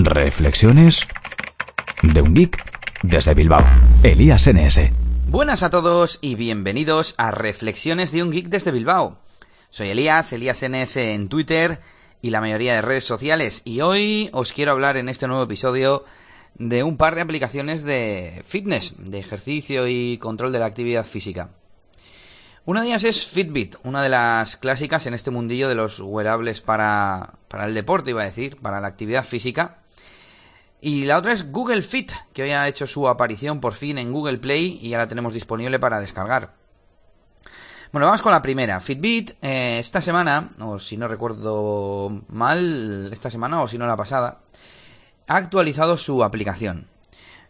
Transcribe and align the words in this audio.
Reflexiones 0.00 1.08
de 2.02 2.22
un 2.22 2.32
geek 2.32 2.56
desde 3.02 3.34
Bilbao. 3.34 3.64
Elías 4.04 4.48
NS. 4.48 4.92
Buenas 5.26 5.64
a 5.64 5.70
todos 5.70 6.20
y 6.22 6.36
bienvenidos 6.36 7.16
a 7.18 7.32
Reflexiones 7.32 8.12
de 8.12 8.22
un 8.22 8.30
geek 8.30 8.46
desde 8.46 8.70
Bilbao. 8.70 9.18
Soy 9.70 9.88
Elías, 9.88 10.32
Elías 10.32 10.62
NS 10.62 10.98
en 10.98 11.28
Twitter 11.28 11.80
y 12.22 12.30
la 12.30 12.40
mayoría 12.40 12.74
de 12.74 12.82
redes 12.82 13.06
sociales 13.06 13.62
y 13.64 13.80
hoy 13.80 14.30
os 14.32 14.52
quiero 14.52 14.70
hablar 14.70 14.96
en 14.98 15.08
este 15.08 15.26
nuevo 15.26 15.42
episodio 15.42 16.04
de 16.54 16.84
un 16.84 16.96
par 16.96 17.16
de 17.16 17.22
aplicaciones 17.22 17.82
de 17.82 18.44
fitness, 18.46 18.94
de 18.98 19.18
ejercicio 19.18 19.88
y 19.88 20.16
control 20.18 20.52
de 20.52 20.60
la 20.60 20.66
actividad 20.66 21.04
física. 21.04 21.50
Una 22.68 22.82
de 22.82 22.88
ellas 22.88 23.04
es 23.04 23.26
Fitbit, 23.26 23.76
una 23.82 24.02
de 24.02 24.10
las 24.10 24.58
clásicas 24.58 25.06
en 25.06 25.14
este 25.14 25.30
mundillo 25.30 25.68
de 25.70 25.74
los 25.74 26.00
wearables 26.00 26.60
para, 26.60 27.32
para 27.48 27.64
el 27.64 27.72
deporte, 27.72 28.10
iba 28.10 28.20
a 28.20 28.26
decir, 28.26 28.58
para 28.58 28.78
la 28.78 28.88
actividad 28.88 29.24
física. 29.24 29.78
Y 30.80 31.04
la 31.04 31.18
otra 31.18 31.32
es 31.32 31.50
Google 31.50 31.82
Fit, 31.82 32.12
que 32.32 32.42
hoy 32.42 32.50
ha 32.50 32.68
hecho 32.68 32.86
su 32.86 33.08
aparición 33.08 33.60
por 33.60 33.74
fin 33.74 33.98
en 33.98 34.12
Google 34.12 34.38
Play 34.38 34.78
y 34.80 34.90
ya 34.90 34.98
la 34.98 35.08
tenemos 35.08 35.32
disponible 35.34 35.78
para 35.78 36.00
descargar. 36.00 36.54
Bueno, 37.90 38.06
vamos 38.06 38.22
con 38.22 38.32
la 38.32 38.42
primera. 38.42 38.80
Fitbit, 38.80 39.32
eh, 39.40 39.78
esta 39.78 40.02
semana, 40.02 40.50
o 40.60 40.78
si 40.78 40.96
no 40.96 41.08
recuerdo 41.08 42.22
mal, 42.28 43.08
esta 43.12 43.30
semana 43.30 43.62
o 43.62 43.68
si 43.68 43.78
no 43.78 43.86
la 43.86 43.96
pasada, 43.96 44.40
ha 45.26 45.36
actualizado 45.36 45.96
su 45.96 46.22
aplicación. 46.22 46.86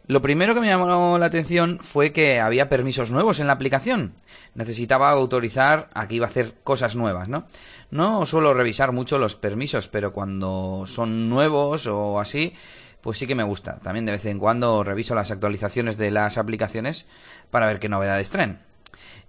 Lo 0.07 0.23
primero 0.23 0.55
que 0.55 0.61
me 0.61 0.69
llamó 0.69 1.19
la 1.19 1.27
atención 1.27 1.81
fue 1.83 2.13
que 2.13 2.41
había 2.41 2.71
permisos 2.71 3.11
nuevos 3.11 3.41
en 3.41 3.47
la 3.47 3.53
aplicación. 3.53 4.15
Necesitaba 4.55 5.11
autorizar 5.11 5.91
a 5.93 6.09
que 6.09 6.15
iba 6.15 6.27
a 6.27 6.31
hacer 6.31 6.55
cosas 6.65 6.97
nuevas, 6.97 7.29
¿no? 7.29 7.47
No 7.91 8.25
suelo 8.25 8.55
revisar 8.55 8.93
mucho 8.93 9.19
los 9.19 9.37
permisos, 9.37 9.89
pero 9.89 10.15
cuando 10.15 10.85
son 10.87 11.29
nuevos 11.29 11.87
o 11.87 12.21
así, 12.21 12.55
pues 13.01 13.19
sí 13.19 13.27
que 13.27 13.35
me 13.35 13.43
gusta. 13.43 13.79
También 13.81 14.05
de 14.07 14.13
vez 14.13 14.27
en 14.27 14.39
cuando 14.39 14.85
reviso 14.85 15.15
las 15.15 15.31
actualizaciones 15.31 15.97
de 15.99 16.11
las 16.11 16.39
aplicaciones 16.39 17.07
para 17.51 17.67
ver 17.67 17.79
qué 17.79 17.89
novedades 17.89 18.31
traen. 18.31 18.59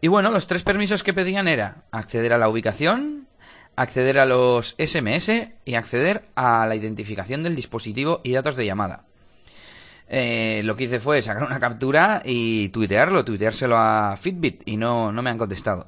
Y 0.02 0.08
bueno, 0.08 0.32
los 0.32 0.48
tres 0.48 0.64
permisos 0.64 1.04
que 1.04 1.14
pedían 1.14 1.48
era 1.48 1.84
acceder 1.92 2.34
a 2.34 2.38
la 2.38 2.50
ubicación, 2.50 3.28
acceder 3.76 4.20
a 4.20 4.26
los 4.26 4.76
SMS 4.78 5.50
y 5.66 5.76
acceder 5.76 6.26
a 6.36 6.66
la 6.66 6.76
identificación 6.76 7.44
del 7.44 7.56
dispositivo 7.56 8.22
y 8.24 8.34
datos 8.34 8.56
de 8.56 8.66
llamada. 8.66 9.06
Eh, 10.12 10.62
lo 10.64 10.76
que 10.76 10.86
hice 10.86 11.00
fue 11.00 11.22
sacar 11.22 11.44
una 11.44 11.60
captura 11.60 12.24
y 12.26 12.70
tuitearlo, 12.70 13.24
tuiteárselo 13.24 13.78
a 13.78 14.18
Fitbit 14.18 14.64
y 14.66 14.78
no, 14.78 15.12
no 15.12 15.22
me 15.22 15.30
han 15.30 15.38
contestado. 15.38 15.88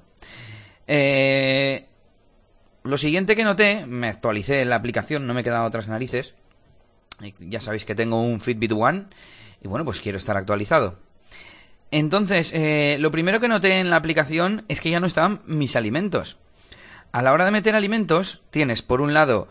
Eh, 0.86 1.88
lo 2.84 2.98
siguiente 2.98 3.36
que 3.36 3.44
noté, 3.44 3.86
me 3.88 4.08
actualicé 4.08 4.66
la 4.66 4.76
aplicación, 4.76 5.26
no 5.26 5.34
me 5.34 5.42
he 5.42 5.52
otras 5.52 5.88
narices. 5.88 6.36
Ya 7.40 7.62
sabéis 7.62 7.86
que 7.86 7.96
tengo 7.96 8.22
un 8.22 8.40
Fitbit 8.40 8.72
One 8.72 9.06
y 9.62 9.68
bueno, 9.68 9.86
pues 9.86 10.02
quiero 10.02 10.18
estar 10.18 10.38
actualizado. 10.38 10.98
Entonces, 11.92 12.52
eh, 12.54 12.98
lo 13.00 13.12
primero 13.12 13.40
que 13.40 13.48
noté 13.48 13.80
en 13.80 13.90
la 13.90 13.98
aplicación 13.98 14.64
es 14.70 14.80
que 14.82 14.90
ya 14.90 15.00
no 15.00 15.08
estaban 15.08 15.42
mis 15.46 15.76
alimentos. 15.76 16.38
A 17.12 17.22
la 17.22 17.34
hora 17.34 17.46
de 17.46 17.52
meter 17.52 17.76
alimentos, 17.76 18.42
tienes 18.50 18.82
por 18.82 19.02
un 19.02 19.14
lado 19.14 19.50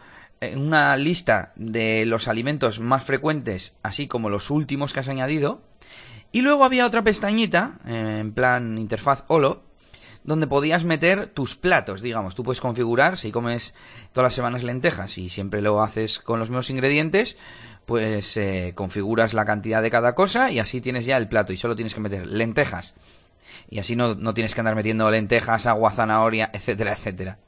una 0.56 0.97
lista 0.97 1.52
de 1.56 2.06
los 2.06 2.27
alimentos 2.27 2.80
más 2.80 3.05
frecuentes, 3.05 3.74
así 3.83 4.06
como 4.06 4.30
los 4.30 4.50
últimos 4.50 4.92
que 4.92 5.00
has 5.00 5.08
añadido. 5.08 5.62
Y 6.33 6.41
luego 6.41 6.64
había 6.64 6.86
otra 6.86 7.02
pestañita, 7.02 7.78
en 7.84 8.33
plan 8.33 8.78
interfaz 8.78 9.24
Holo, 9.28 9.62
donde 10.25 10.47
podías 10.47 10.85
meter 10.85 11.29
tus 11.29 11.57
platos, 11.57 12.03
digamos. 12.03 12.35
Tú 12.35 12.43
puedes 12.43 12.61
configurar, 12.61 13.17
si 13.17 13.33
comes 13.33 13.75
todas 14.13 14.27
las 14.27 14.35
semanas 14.35 14.63
lentejas 14.63 15.19
y 15.19 15.29
siempre 15.29 15.63
lo 15.63 15.83
haces 15.83 16.19
con 16.19 16.39
los 16.39 16.51
mismos 16.51 16.71
ingredientes, 16.71 17.37
pues 17.87 18.37
eh, 18.37 18.73
configuras 18.75 19.35
la 19.35 19.45
cantidad 19.45 19.83
de 19.83 19.91
cada 19.91 20.15
cosa 20.15 20.51
y 20.51 20.59
así 20.59 20.81
tienes 20.81 21.05
ya 21.05 21.17
el 21.17 21.29
plato 21.29 21.53
y 21.53 21.57
solo 21.57 21.75
tienes 21.75 21.95
que 21.95 22.01
meter 22.01 22.27
lentejas. 22.27 22.95
Y 23.69 23.79
así 23.79 23.97
no, 23.97 24.15
no 24.15 24.35
tienes 24.35 24.55
que 24.55 24.61
andar 24.61 24.75
metiendo 24.75 25.11
lentejas, 25.11 25.67
agua, 25.67 25.92
zanahoria, 25.92 26.51
etcétera, 26.53 26.92
etcétera 26.92 27.39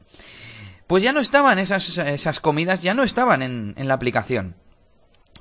pues 0.93 1.03
ya 1.03 1.15
no 1.15 1.21
estaban 1.21 1.59
esas, 1.59 1.97
esas 1.97 2.39
comidas, 2.41 2.83
ya 2.83 2.93
no 2.93 3.03
estaban 3.03 3.41
en, 3.41 3.73
en 3.79 3.89
la 3.89 3.95
aplicación. 3.95 4.57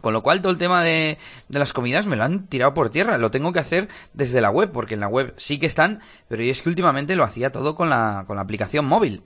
Con 0.01 0.13
lo 0.13 0.23
cual 0.23 0.41
todo 0.41 0.51
el 0.51 0.57
tema 0.57 0.83
de, 0.83 1.17
de, 1.47 1.59
las 1.59 1.73
comidas 1.73 2.07
me 2.07 2.15
lo 2.15 2.23
han 2.23 2.47
tirado 2.47 2.73
por 2.73 2.89
tierra. 2.89 3.17
Lo 3.17 3.31
tengo 3.31 3.53
que 3.53 3.59
hacer 3.59 3.87
desde 4.13 4.41
la 4.41 4.49
web, 4.49 4.71
porque 4.71 4.95
en 4.95 4.99
la 4.99 5.07
web 5.07 5.33
sí 5.37 5.59
que 5.59 5.67
están, 5.67 6.01
pero 6.27 6.43
es 6.43 6.61
que 6.61 6.69
últimamente 6.69 7.15
lo 7.15 7.23
hacía 7.23 7.51
todo 7.51 7.75
con 7.75 7.89
la, 7.89 8.23
con 8.27 8.35
la 8.35 8.41
aplicación 8.41 8.85
móvil. 8.85 9.23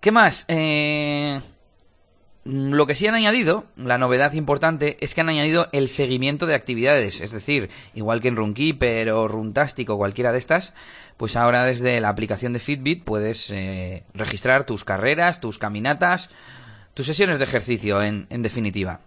¿Qué 0.00 0.10
más? 0.10 0.44
Eh, 0.48 1.40
lo 2.44 2.86
que 2.88 2.96
sí 2.96 3.06
han 3.06 3.14
añadido, 3.14 3.66
la 3.76 3.98
novedad 3.98 4.32
importante, 4.32 4.96
es 5.00 5.14
que 5.14 5.20
han 5.20 5.28
añadido 5.28 5.68
el 5.70 5.88
seguimiento 5.88 6.46
de 6.46 6.56
actividades. 6.56 7.20
Es 7.20 7.30
decir, 7.30 7.70
igual 7.94 8.20
que 8.20 8.26
en 8.26 8.34
Runkeeper 8.34 9.10
o 9.10 9.28
Runtastic 9.28 9.88
o 9.90 9.96
cualquiera 9.96 10.32
de 10.32 10.38
estas, 10.38 10.74
pues 11.16 11.36
ahora 11.36 11.64
desde 11.64 12.00
la 12.00 12.08
aplicación 12.08 12.52
de 12.52 12.58
Fitbit 12.58 13.04
puedes 13.04 13.48
eh, 13.50 14.02
registrar 14.12 14.64
tus 14.64 14.82
carreras, 14.82 15.40
tus 15.40 15.58
caminatas, 15.58 16.30
tus 16.94 17.06
sesiones 17.06 17.38
de 17.38 17.44
ejercicio, 17.44 18.02
en, 18.02 18.26
en 18.30 18.42
definitiva. 18.42 19.00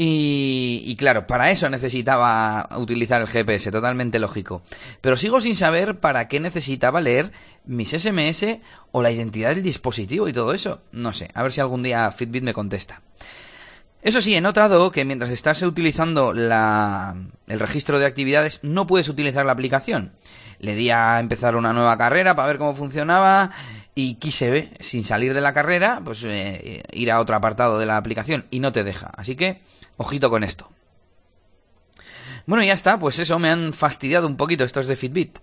Y, 0.00 0.84
y, 0.86 0.94
claro, 0.94 1.26
para 1.26 1.50
eso 1.50 1.68
necesitaba 1.68 2.68
utilizar 2.76 3.20
el 3.20 3.26
GPS, 3.26 3.72
totalmente 3.72 4.20
lógico. 4.20 4.62
Pero 5.00 5.16
sigo 5.16 5.40
sin 5.40 5.56
saber 5.56 5.98
para 5.98 6.28
qué 6.28 6.38
necesitaba 6.38 7.00
leer 7.00 7.32
mis 7.64 7.90
SMS 7.90 8.58
o 8.92 9.02
la 9.02 9.10
identidad 9.10 9.50
del 9.50 9.64
dispositivo 9.64 10.28
y 10.28 10.32
todo 10.32 10.52
eso. 10.54 10.82
No 10.92 11.12
sé, 11.12 11.30
a 11.34 11.42
ver 11.42 11.52
si 11.52 11.60
algún 11.60 11.82
día 11.82 12.12
Fitbit 12.12 12.44
me 12.44 12.54
contesta. 12.54 13.02
Eso 14.00 14.22
sí, 14.22 14.36
he 14.36 14.40
notado 14.40 14.92
que 14.92 15.04
mientras 15.04 15.30
estás 15.30 15.60
utilizando 15.62 16.32
la, 16.32 17.16
el 17.48 17.58
registro 17.58 17.98
de 17.98 18.06
actividades 18.06 18.60
no 18.62 18.86
puedes 18.86 19.08
utilizar 19.08 19.44
la 19.44 19.52
aplicación. 19.52 20.12
Le 20.60 20.76
di 20.76 20.90
a 20.90 21.18
empezar 21.18 21.56
una 21.56 21.72
nueva 21.72 21.98
carrera 21.98 22.36
para 22.36 22.46
ver 22.46 22.58
cómo 22.58 22.76
funcionaba 22.76 23.50
y 24.00 24.14
quise, 24.14 24.70
sin 24.78 25.02
salir 25.02 25.34
de 25.34 25.40
la 25.40 25.52
carrera, 25.52 26.00
pues 26.04 26.22
eh, 26.22 26.84
ir 26.92 27.10
a 27.10 27.18
otro 27.18 27.34
apartado 27.34 27.80
de 27.80 27.86
la 27.86 27.96
aplicación 27.96 28.44
y 28.48 28.60
no 28.60 28.70
te 28.70 28.84
deja. 28.84 29.10
Así 29.16 29.34
que, 29.34 29.60
ojito 29.96 30.30
con 30.30 30.44
esto. 30.44 30.68
Bueno, 32.46 32.62
ya 32.62 32.74
está, 32.74 33.00
pues 33.00 33.18
eso, 33.18 33.40
me 33.40 33.50
han 33.50 33.72
fastidiado 33.72 34.28
un 34.28 34.36
poquito 34.36 34.62
estos 34.62 34.86
de 34.86 34.94
Fitbit. 34.94 35.40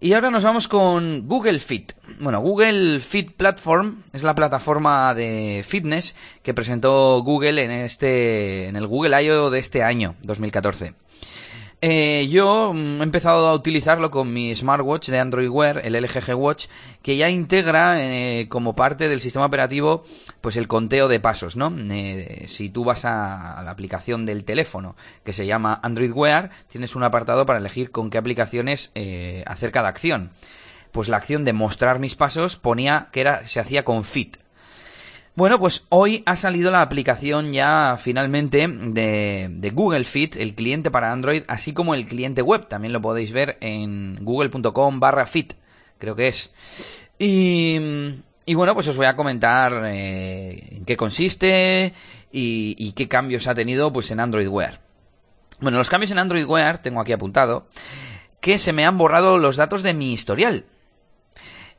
Y 0.00 0.12
ahora 0.12 0.30
nos 0.30 0.44
vamos 0.44 0.68
con 0.68 1.26
Google 1.26 1.58
Fit. 1.58 1.94
Bueno, 2.20 2.40
Google 2.40 3.00
Fit 3.00 3.32
Platform 3.32 4.04
es 4.12 4.22
la 4.22 4.36
plataforma 4.36 5.12
de 5.12 5.64
fitness 5.66 6.14
que 6.44 6.54
presentó 6.54 7.20
Google 7.24 7.64
en 7.64 7.72
este 7.72 8.68
en 8.68 8.76
el 8.76 8.86
Google 8.86 9.20
I.O. 9.24 9.50
de 9.50 9.58
este 9.58 9.82
año, 9.82 10.14
2014. 10.22 10.94
Eh, 11.84 12.28
yo 12.30 12.72
mm, 12.72 13.00
he 13.00 13.02
empezado 13.02 13.48
a 13.48 13.54
utilizarlo 13.54 14.12
con 14.12 14.32
mi 14.32 14.54
smartwatch 14.54 15.08
de 15.08 15.18
Android 15.18 15.48
Wear, 15.48 15.84
el 15.84 16.00
LG 16.00 16.32
Watch, 16.36 16.66
que 17.02 17.16
ya 17.16 17.28
integra 17.28 18.00
eh, 18.00 18.46
como 18.48 18.76
parte 18.76 19.08
del 19.08 19.20
sistema 19.20 19.46
operativo 19.46 20.04
pues 20.40 20.54
el 20.54 20.68
conteo 20.68 21.08
de 21.08 21.18
pasos, 21.18 21.56
¿no? 21.56 21.74
Eh, 21.90 22.46
si 22.46 22.70
tú 22.70 22.84
vas 22.84 23.04
a, 23.04 23.58
a, 23.58 23.64
la 23.64 23.72
aplicación 23.72 24.26
del 24.26 24.44
teléfono 24.44 24.94
que 25.24 25.32
se 25.32 25.44
llama 25.44 25.80
Android 25.82 26.12
Wear, 26.12 26.50
tienes 26.68 26.94
un 26.94 27.02
apartado 27.02 27.46
para 27.46 27.58
elegir 27.58 27.90
con 27.90 28.10
qué 28.10 28.18
aplicaciones 28.18 28.92
eh, 28.94 29.42
hacer 29.48 29.72
cada 29.72 29.88
acción. 29.88 30.30
Pues 30.92 31.08
la 31.08 31.16
acción 31.16 31.44
de 31.44 31.52
mostrar 31.52 31.98
mis 31.98 32.14
pasos 32.14 32.54
ponía 32.54 33.08
que 33.10 33.22
era 33.22 33.48
se 33.48 33.58
hacía 33.58 33.84
con 33.84 34.04
Fit, 34.04 34.36
bueno, 35.34 35.58
pues 35.58 35.84
hoy 35.88 36.22
ha 36.26 36.36
salido 36.36 36.70
la 36.70 36.82
aplicación 36.82 37.52
ya 37.52 37.96
finalmente 37.98 38.68
de, 38.68 39.70
Google 39.72 40.04
Fit, 40.04 40.36
el 40.36 40.54
cliente 40.54 40.90
para 40.90 41.10
Android, 41.10 41.42
así 41.48 41.72
como 41.72 41.94
el 41.94 42.04
cliente 42.04 42.42
web. 42.42 42.68
También 42.68 42.92
lo 42.92 43.00
podéis 43.00 43.32
ver 43.32 43.56
en 43.60 44.18
google.com 44.22 45.00
barra 45.00 45.26
fit, 45.26 45.54
creo 45.98 46.14
que 46.14 46.28
es. 46.28 46.52
Y, 47.18 47.78
y, 48.44 48.54
bueno, 48.54 48.74
pues 48.74 48.88
os 48.88 48.96
voy 48.96 49.06
a 49.06 49.16
comentar 49.16 49.82
eh, 49.86 50.76
en 50.76 50.84
qué 50.84 50.98
consiste 50.98 51.94
y, 52.30 52.74
y, 52.78 52.92
qué 52.92 53.08
cambios 53.08 53.46
ha 53.46 53.54
tenido 53.54 53.90
pues 53.90 54.10
en 54.10 54.20
Android 54.20 54.48
Wear. 54.48 54.80
Bueno, 55.60 55.78
los 55.78 55.88
cambios 55.88 56.10
en 56.10 56.18
Android 56.18 56.44
Wear, 56.44 56.82
tengo 56.82 57.00
aquí 57.00 57.12
apuntado, 57.12 57.66
que 58.40 58.58
se 58.58 58.74
me 58.74 58.84
han 58.84 58.98
borrado 58.98 59.38
los 59.38 59.56
datos 59.56 59.82
de 59.82 59.94
mi 59.94 60.12
historial 60.12 60.66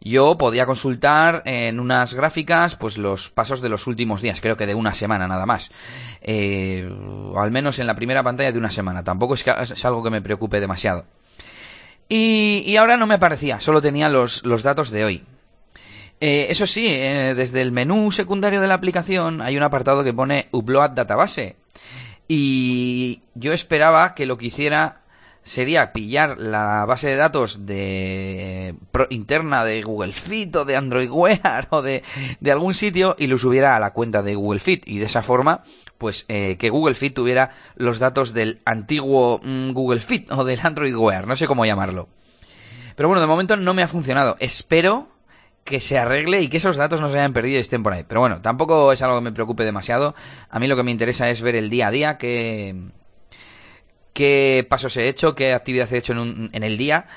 yo 0.04 0.38
podía 0.38 0.66
consultar 0.66 1.42
en 1.46 1.80
unas 1.80 2.14
gráficas 2.14 2.76
pues 2.76 2.98
los 2.98 3.30
pasos 3.30 3.62
de 3.62 3.70
los 3.70 3.88
últimos 3.88 4.22
días, 4.22 4.42
creo 4.42 4.58
que 4.58 4.68
de 4.68 4.76
una 4.76 4.94
semana 4.94 5.28
nada 5.28 5.46
más. 5.46 5.72
Eh, 6.22 6.90
al 7.36 7.52
menos 7.52 7.80
en 7.80 7.88
la 7.88 7.96
primera 7.96 8.22
pantalla 8.22 8.52
de 8.52 8.60
una 8.60 8.72
semana. 8.72 9.04
Tampoco 9.04 9.36
es, 9.36 9.86
algo 9.86 10.04
que 10.04 10.10
me 10.10 10.22
preocupe 10.22 10.60
demasiado. 10.60 11.06
Y, 12.10 12.64
y, 12.68 12.76
ahora 12.76 12.98
no 12.98 13.08
me 13.08 13.16
aparecía, 13.16 13.62
solo 13.62 13.82
tenía 13.82 14.10
los, 14.10 14.44
los 14.46 14.62
datos 14.62 14.92
de 14.92 15.06
hoy. 15.06 15.24
Eh, 16.20 16.48
eso 16.50 16.68
sí, 16.68 16.88
eh, 16.88 17.34
desde 17.36 17.62
el 17.62 17.72
menú 17.72 18.12
secundario 18.12 18.62
de 18.62 18.68
la 18.68 18.76
aplicación 18.76 19.42
hay 19.42 19.58
un 19.58 19.64
apartado 19.64 20.04
que 20.04 20.14
pone 20.14 20.48
Upload 20.52 20.92
Database. 20.92 21.56
Y 22.28 23.22
yo 23.36 23.54
esperaba 23.54 24.16
que 24.16 24.26
lo 24.26 24.38
que 24.38 24.48
hiciera 24.48 25.03
sería 25.44 25.94
pillar 25.94 26.38
la 26.38 26.86
base 26.86 27.08
de 27.08 27.16
datos 27.16 27.66
de 27.66 28.76
interna 29.10 29.64
de 29.66 29.82
Google 29.84 30.14
Fit 30.14 30.56
o 30.56 30.66
de 30.66 30.76
Android 30.76 31.10
Wear 31.10 31.68
o 31.72 31.82
de, 31.82 32.04
de, 32.40 32.52
algún 32.52 32.74
sitio 32.74 33.16
y 33.20 33.28
lo 33.28 33.38
subiera 33.38 33.76
a 33.76 33.80
la 33.80 33.92
cuenta 33.92 34.22
de 34.22 34.36
Google 34.36 34.60
Fit 34.60 34.88
y 34.88 35.00
de 35.00 35.06
esa 35.06 35.24
forma 35.24 35.64
pues 35.98 36.26
eh, 36.28 36.58
que 36.58 36.70
Google 36.70 36.96
Fit 36.96 37.14
tuviera 37.14 37.52
los 37.76 38.00
datos 38.00 38.34
del 38.34 38.62
antiguo 38.66 39.40
mm, 39.44 39.72
Google 39.72 40.02
Fit 40.02 40.32
o 40.32 40.44
del 40.44 40.60
Android 40.62 40.96
Wear, 40.96 41.28
no 41.28 41.36
sé 41.36 41.48
cómo 41.48 41.66
llamarlo. 41.66 42.10
Pero 42.96 43.10
bueno, 43.10 43.22
de 43.22 43.28
momento 43.28 43.56
no 43.58 43.74
me 43.74 43.84
ha 43.84 43.88
funcionado. 43.88 44.36
Espero 44.40 45.08
que 45.64 45.80
se 45.80 45.98
arregle 45.98 46.42
y 46.42 46.50
que 46.50 46.58
esos 46.58 46.76
datos 46.76 47.00
no 47.00 47.10
se 47.10 47.18
hayan 47.18 47.34
perdido 47.34 47.58
y 47.58 47.62
estén 47.62 47.84
por 47.84 47.94
ahí. 47.94 48.04
Pero 48.08 48.20
bueno, 48.20 48.42
tampoco 48.42 48.92
es 48.92 49.02
algo 49.02 49.18
que 49.18 49.24
me 49.24 49.32
preocupe 49.32 49.64
demasiado. 49.64 50.14
A 50.50 50.60
mí 50.60 50.68
lo 50.68 50.76
que 50.76 50.84
me 50.84 50.92
interesa 50.92 51.30
es 51.30 51.42
ver 51.42 51.56
el 51.56 51.70
día 51.70 51.88
a 51.88 51.92
día, 51.92 52.18
qué, 52.18 52.76
qué 54.14 54.66
pasos 54.70 54.96
he 54.98 55.10
hecho, 55.10 55.36
qué 55.36 55.54
actividad 55.54 55.92
he 55.94 55.98
hecho 55.98 56.14
en, 56.14 56.50
en 56.54 56.64
el 56.64 56.78
día 56.78 57.08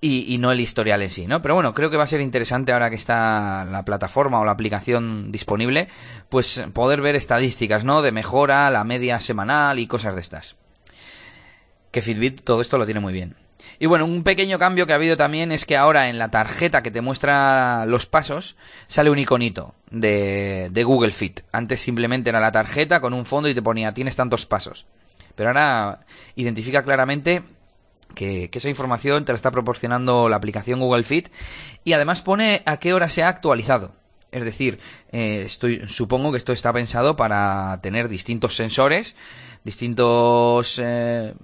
y, 0.00 0.38
no 0.38 0.52
el 0.52 0.60
historial 0.60 1.02
en 1.02 1.10
sí, 1.10 1.26
¿no? 1.26 1.42
Pero 1.42 1.54
bueno, 1.54 1.74
creo 1.74 1.90
que 1.90 1.96
va 1.96 2.04
a 2.04 2.08
ser 2.08 2.20
interesante 2.20 2.72
ahora 2.72 2.90
que 2.90 2.96
está 2.96 3.64
la 3.64 3.84
plataforma 3.84 4.40
o 4.40 4.44
la 4.44 4.52
aplicación 4.52 5.32
disponible, 5.32 5.88
pues 6.28 6.62
poder 6.72 7.00
ver 7.00 7.16
estadísticas, 7.16 7.84
¿no? 7.84 8.02
De 8.02 8.12
mejora, 8.12 8.70
la 8.70 8.84
media 8.84 9.20
semanal 9.20 9.78
y 9.78 9.86
cosas 9.86 10.14
de 10.14 10.20
estas. 10.20 10.56
Que 11.90 12.02
Fitbit 12.02 12.42
todo 12.42 12.60
esto 12.60 12.78
lo 12.78 12.84
tiene 12.84 13.00
muy 13.00 13.12
bien. 13.12 13.36
Y 13.78 13.86
bueno, 13.86 14.04
un 14.04 14.22
pequeño 14.22 14.58
cambio 14.58 14.86
que 14.86 14.92
ha 14.92 14.96
habido 14.96 15.16
también 15.16 15.50
es 15.50 15.64
que 15.64 15.76
ahora 15.76 16.08
en 16.08 16.18
la 16.18 16.30
tarjeta 16.30 16.82
que 16.82 16.90
te 16.90 17.00
muestra 17.00 17.84
los 17.86 18.06
pasos 18.06 18.56
sale 18.86 19.10
un 19.10 19.18
iconito 19.18 19.74
de, 19.90 20.68
de 20.70 20.84
Google 20.84 21.10
Fit. 21.10 21.40
Antes 21.52 21.80
simplemente 21.80 22.30
era 22.30 22.38
la 22.38 22.52
tarjeta 22.52 23.00
con 23.00 23.12
un 23.12 23.26
fondo 23.26 23.48
y 23.48 23.54
te 23.54 23.62
ponía 23.62 23.92
tienes 23.92 24.14
tantos 24.14 24.46
pasos. 24.46 24.86
Pero 25.36 25.50
ahora 25.50 26.00
identifica 26.34 26.82
claramente 26.82 27.42
que, 28.16 28.50
esa 28.52 28.68
información 28.68 29.24
te 29.24 29.32
la 29.32 29.36
está 29.36 29.52
proporcionando 29.52 30.28
la 30.28 30.36
aplicación 30.36 30.80
Google 30.80 31.04
Fit 31.04 31.28
y 31.84 31.92
además 31.92 32.22
pone 32.22 32.62
a 32.66 32.78
qué 32.78 32.92
hora 32.92 33.08
se 33.08 33.22
ha 33.22 33.28
actualizado. 33.28 33.92
Es 34.32 34.44
decir, 34.44 34.80
eh, 35.12 35.44
estoy, 35.46 35.82
supongo 35.86 36.32
que 36.32 36.38
esto 36.38 36.52
está 36.52 36.72
pensado 36.72 37.14
para 37.14 37.78
tener 37.80 38.08
distintos 38.08 38.56
sensores, 38.56 39.14
distintos 39.62 40.80
eh, 40.82 41.34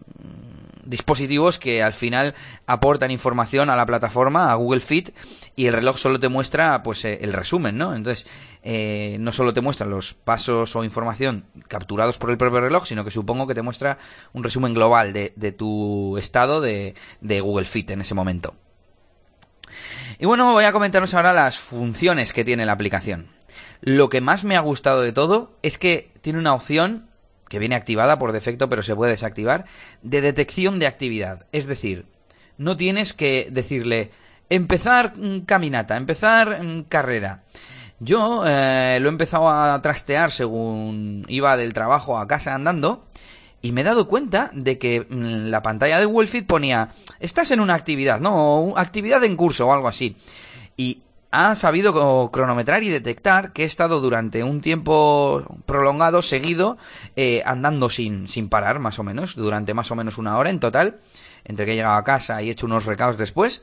dispositivos 0.84 1.58
que 1.58 1.82
al 1.82 1.92
final 1.92 2.34
aportan 2.66 3.10
información 3.10 3.70
a 3.70 3.76
la 3.76 3.86
plataforma, 3.86 4.50
a 4.50 4.54
Google 4.54 4.80
Fit, 4.80 5.10
y 5.56 5.66
el 5.66 5.74
reloj 5.74 5.98
solo 5.98 6.20
te 6.20 6.28
muestra 6.28 6.82
pues 6.82 7.04
eh, 7.04 7.18
el 7.22 7.32
resumen, 7.32 7.76
¿no? 7.78 7.94
Entonces, 7.94 8.26
eh, 8.62 9.16
no 9.20 9.32
solo 9.32 9.52
te 9.52 9.60
muestra 9.60 9.86
los 9.86 10.14
pasos 10.14 10.74
o 10.76 10.84
información 10.84 11.44
capturados 11.68 12.18
por 12.18 12.30
el 12.30 12.38
propio 12.38 12.60
reloj, 12.60 12.86
sino 12.86 13.04
que 13.04 13.10
supongo 13.10 13.46
que 13.46 13.54
te 13.54 13.62
muestra 13.62 13.98
un 14.32 14.44
resumen 14.44 14.74
global 14.74 15.12
de, 15.12 15.32
de 15.36 15.52
tu 15.52 16.16
estado 16.18 16.60
de, 16.60 16.94
de 17.20 17.40
Google 17.40 17.66
Fit 17.66 17.90
en 17.90 18.00
ese 18.00 18.14
momento. 18.14 18.54
Y 20.18 20.26
bueno, 20.26 20.52
voy 20.52 20.64
a 20.64 20.72
comentaros 20.72 21.14
ahora 21.14 21.32
las 21.32 21.58
funciones 21.58 22.32
que 22.32 22.44
tiene 22.44 22.66
la 22.66 22.72
aplicación. 22.72 23.26
Lo 23.80 24.08
que 24.08 24.20
más 24.20 24.44
me 24.44 24.56
ha 24.56 24.60
gustado 24.60 25.02
de 25.02 25.12
todo 25.12 25.58
es 25.62 25.78
que 25.78 26.12
tiene 26.20 26.38
una 26.38 26.54
opción 26.54 27.08
que 27.52 27.58
viene 27.58 27.74
activada 27.74 28.18
por 28.18 28.32
defecto 28.32 28.70
pero 28.70 28.82
se 28.82 28.96
puede 28.96 29.12
desactivar, 29.12 29.66
de 30.00 30.22
detección 30.22 30.78
de 30.78 30.86
actividad. 30.86 31.44
Es 31.52 31.66
decir, 31.66 32.06
no 32.56 32.78
tienes 32.78 33.12
que 33.12 33.48
decirle 33.50 34.10
empezar 34.48 35.12
caminata, 35.44 35.98
empezar 35.98 36.58
carrera. 36.88 37.42
Yo 38.00 38.42
eh, 38.46 38.96
lo 39.02 39.10
he 39.10 39.12
empezado 39.12 39.50
a 39.50 39.82
trastear 39.82 40.32
según 40.32 41.26
iba 41.28 41.58
del 41.58 41.74
trabajo 41.74 42.16
a 42.16 42.26
casa 42.26 42.54
andando 42.54 43.04
y 43.60 43.72
me 43.72 43.82
he 43.82 43.84
dado 43.84 44.08
cuenta 44.08 44.50
de 44.54 44.78
que 44.78 45.02
mm, 45.02 45.50
la 45.50 45.60
pantalla 45.60 45.98
de 45.98 46.06
Google 46.06 46.42
ponía 46.44 46.88
estás 47.20 47.50
en 47.50 47.60
una 47.60 47.74
actividad, 47.74 48.18
no, 48.18 48.72
actividad 48.78 49.22
en 49.24 49.36
curso 49.36 49.66
o 49.66 49.74
algo 49.74 49.88
así. 49.88 50.16
Y 50.74 51.02
ha 51.32 51.54
sabido 51.54 52.30
cronometrar 52.30 52.82
y 52.84 52.90
detectar 52.90 53.52
que 53.54 53.62
he 53.62 53.66
estado 53.66 54.00
durante 54.00 54.44
un 54.44 54.60
tiempo 54.60 55.42
prolongado, 55.64 56.20
seguido, 56.20 56.76
eh, 57.16 57.42
andando 57.46 57.88
sin, 57.88 58.28
sin 58.28 58.50
parar, 58.50 58.78
más 58.78 58.98
o 58.98 59.02
menos, 59.02 59.34
durante 59.34 59.72
más 59.72 59.90
o 59.90 59.96
menos 59.96 60.18
una 60.18 60.36
hora 60.36 60.50
en 60.50 60.60
total, 60.60 61.00
entre 61.44 61.64
que 61.64 61.72
he 61.72 61.74
llegado 61.74 61.96
a 61.96 62.04
casa 62.04 62.42
y 62.42 62.48
he 62.48 62.52
hecho 62.52 62.66
unos 62.66 62.84
recados 62.84 63.16
después, 63.16 63.62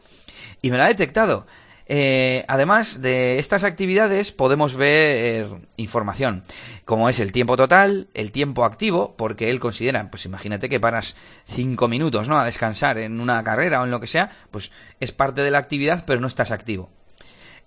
y 0.63 0.71
me 0.71 0.77
lo 0.77 0.83
ha 0.83 0.87
detectado. 0.87 1.45
Eh, 1.91 2.43
además 2.47 3.01
de 3.01 3.37
estas 3.37 3.63
actividades 3.63 4.31
podemos 4.31 4.75
ver 4.75 5.47
información, 5.75 6.43
como 6.85 7.07
es 7.07 7.19
el 7.19 7.31
tiempo 7.31 7.55
total, 7.55 8.07
el 8.15 8.31
tiempo 8.31 8.65
activo, 8.65 9.13
porque 9.15 9.51
él 9.51 9.59
considera, 9.59 10.09
pues 10.09 10.25
imagínate 10.25 10.69
que 10.69 10.79
paras 10.79 11.15
cinco 11.45 11.87
minutos, 11.87 12.27
¿no? 12.27 12.39
A 12.39 12.45
descansar 12.45 12.97
en 12.97 13.19
una 13.19 13.43
carrera 13.43 13.81
o 13.81 13.85
en 13.85 13.91
lo 13.91 13.99
que 13.99 14.07
sea, 14.07 14.31
pues 14.49 14.71
es 14.99 15.11
parte 15.11 15.41
de 15.41 15.51
la 15.51 15.59
actividad, 15.59 16.03
pero 16.07 16.19
no 16.19 16.27
estás 16.27 16.49
activo 16.49 16.89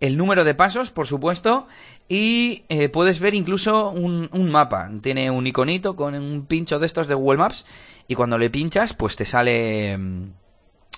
el 0.01 0.17
número 0.17 0.45
de 0.45 0.55
pasos, 0.55 0.91
por 0.91 1.07
supuesto, 1.07 1.67
y 2.09 2.65
eh, 2.69 2.89
puedes 2.89 3.21
ver 3.21 3.35
incluso 3.35 3.91
un, 3.91 4.29
mapa. 4.51 4.91
Tiene 5.01 5.31
un 5.31 5.47
iconito 5.47 5.97
con 5.97 6.15
un 6.15 6.47
pincho 6.47 6.79
de 6.79 6.87
estos 6.87 7.07
de 7.07 7.15
Google 7.15 7.39
Maps 7.39 7.65
y 8.09 8.15
cuando 8.15 8.39
le 8.39 8.51
pinchas, 8.51 8.95
pues 8.95 9.17
te 9.17 9.25
sale 9.25 9.97
mm, 9.97 10.33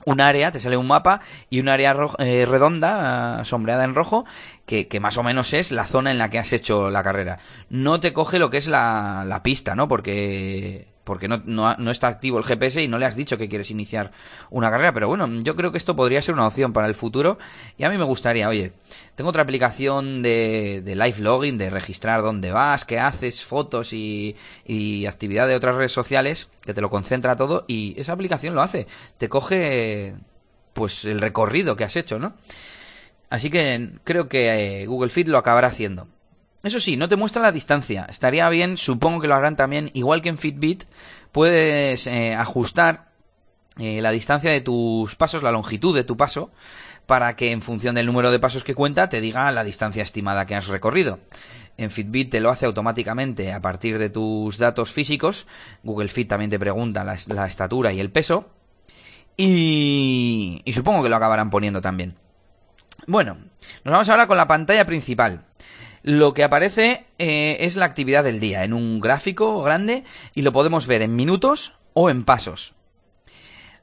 un 0.07 0.21
área, 0.21 0.51
te 0.51 0.61
sale 0.61 0.77
un 0.77 0.87
mapa 0.87 1.21
y 1.51 1.61
un 1.61 1.69
área 1.69 1.95
eh, 2.19 2.47
redonda, 2.49 3.41
ah, 3.41 3.45
sombreada 3.45 3.85
en 3.85 3.95
rojo, 3.95 4.25
que, 4.67 4.89
que, 4.89 5.01
más 5.01 5.17
o 5.17 5.23
menos 5.23 5.53
es 5.53 5.71
la 5.71 5.85
zona 5.85 6.11
en 6.11 6.19
la 6.19 6.31
que 6.31 6.39
has 6.39 6.53
hecho 6.53 6.91
la 6.91 7.03
carrera. 7.03 7.39
No 7.71 8.01
te 8.01 8.13
coge 8.13 8.39
lo 8.39 8.51
que 8.51 8.59
es 8.59 8.67
la, 8.67 9.25
la 9.27 9.43
pista, 9.43 9.75
¿no? 9.75 9.87
Porque 9.89 10.94
porque 11.05 11.29
no, 11.29 11.43
no, 11.47 11.91
está 11.91 12.09
activo 12.09 12.39
el 12.39 12.45
GPS 12.45 12.83
y 12.83 12.89
no 12.89 12.99
le 12.99 13.07
has 13.07 13.15
dicho 13.15 13.39
que 13.39 13.49
quieres 13.49 13.71
iniciar 13.71 14.11
una 14.51 14.71
carrera. 14.71 14.93
Pero 14.93 15.09
bueno, 15.09 15.29
yo 15.43 15.55
creo 15.55 15.71
que 15.71 15.79
esto 15.79 15.95
podría 15.95 16.23
ser 16.23 16.35
una 16.35 16.47
opción 16.47 16.73
para 16.73 16.89
el 16.89 16.95
futuro 16.95 17.39
y 17.77 17.85
a 17.85 17.91
mí 17.91 17.99
me 17.99 18.05
gustaría, 18.05 18.49
oye, 18.49 18.73
tengo 19.15 19.31
otra 19.31 19.43
aplicación 19.43 20.23
de, 20.23 20.83
de 20.85 20.97
live 20.97 21.19
logging, 21.19 21.59
de 21.59 21.71
registrar 21.71 22.23
dónde 22.23 22.51
vas, 22.51 22.85
qué 22.85 22.99
haces, 22.99 23.45
fotos 23.45 23.93
y, 23.93 24.35
y 24.65 25.07
actividad 25.07 25.47
de 25.47 25.57
otras 25.57 25.77
redes 25.77 25.93
sociales, 25.93 26.49
que 26.65 26.75
te 26.75 26.81
lo 26.81 26.91
concentra 26.91 27.37
todo 27.37 27.65
y 27.69 27.95
esa 28.01 28.13
aplicación 28.13 28.55
lo 28.55 28.63
hace. 28.63 28.87
Te 29.19 29.29
coge 29.29 30.15
pues 30.73 31.05
el 31.05 31.21
recorrido 31.21 31.77
que 31.77 31.85
has 31.85 31.97
hecho, 31.97 32.19
¿no? 32.19 32.35
Así 33.31 33.51
que 33.51 33.91
creo 34.05 34.29
que 34.29 34.83
eh, 34.83 34.87
Google 34.87 35.11
Fit 35.11 35.29
lo 35.29 35.39
acabará 35.39 35.69
haciendo. 35.69 36.09
Eso 36.65 36.81
sí, 36.81 36.97
no 36.97 37.11
te 37.11 37.17
muestra 37.17 37.43
la 37.43 37.53
distancia. 37.53 38.07
Estaría 38.09 38.49
bien, 38.49 38.79
supongo 38.79 39.21
que 39.21 39.29
lo 39.29 39.35
harán 39.35 39.55
también, 39.55 39.91
igual 39.93 40.23
que 40.23 40.31
en 40.31 40.39
Fitbit, 40.39 40.85
puedes 41.31 42.07
eh, 42.07 42.35
ajustar 42.35 43.11
eh, 43.79 44.01
la 44.01 44.11
distancia 44.11 44.51
de 44.51 44.63
tus 44.63 45.15
pasos, 45.15 45.43
la 45.43 45.53
longitud 45.53 45.95
de 45.95 46.05
tu 46.05 46.17
paso, 46.17 46.51
para 47.05 47.37
que 47.37 47.53
en 47.53 47.61
función 47.61 47.95
del 47.95 48.07
número 48.07 48.31
de 48.31 48.39
pasos 48.39 48.65
que 48.65 48.75
cuenta 48.75 49.11
te 49.11 49.21
diga 49.21 49.53
la 49.53 49.63
distancia 49.63 50.03
estimada 50.03 50.47
que 50.47 50.55
has 50.55 50.67
recorrido. 50.67 51.19
En 51.77 51.91
Fitbit 51.91 52.31
te 52.31 52.41
lo 52.41 52.49
hace 52.49 52.65
automáticamente 52.65 53.53
a 53.53 53.61
partir 53.61 53.99
de 53.99 54.09
tus 54.09 54.57
datos 54.57 54.91
físicos. 54.91 55.47
Google 55.83 56.09
Fit 56.09 56.29
también 56.29 56.51
te 56.51 56.59
pregunta 56.59 57.05
la, 57.05 57.47
estatura 57.47 57.93
y 57.93 58.01
el 58.01 58.11
peso. 58.11 58.49
Y, 59.37 60.63
y 60.65 60.73
supongo 60.73 61.03
que 61.03 61.11
lo 61.11 61.17
acabarán 61.17 61.51
poniendo 61.51 61.83
también. 61.83 62.15
Bueno, 63.07 63.37
nos 63.85 63.93
vamos 63.93 64.09
ahora 64.09 64.27
con 64.27 64.39
la 64.39 64.47
pantalla 64.47 64.87
principal 64.87 65.45
lo 66.05 66.35
que 66.35 66.45
aparece 66.45 67.07
eh, 67.19 67.57
es 67.61 67.77
la 67.77 67.87
actividad 67.87 68.25
del 68.25 68.39
día 68.39 68.63
en 68.63 68.75
un 68.75 69.01
gráfico 69.01 69.63
grande 69.63 70.05
y 70.35 70.43
lo 70.43 70.53
podemos 70.53 70.87
ver 70.87 71.01
en 71.01 71.17
minutos 71.17 71.73
o 71.95 72.11
en 72.11 72.25
pasos. 72.25 72.75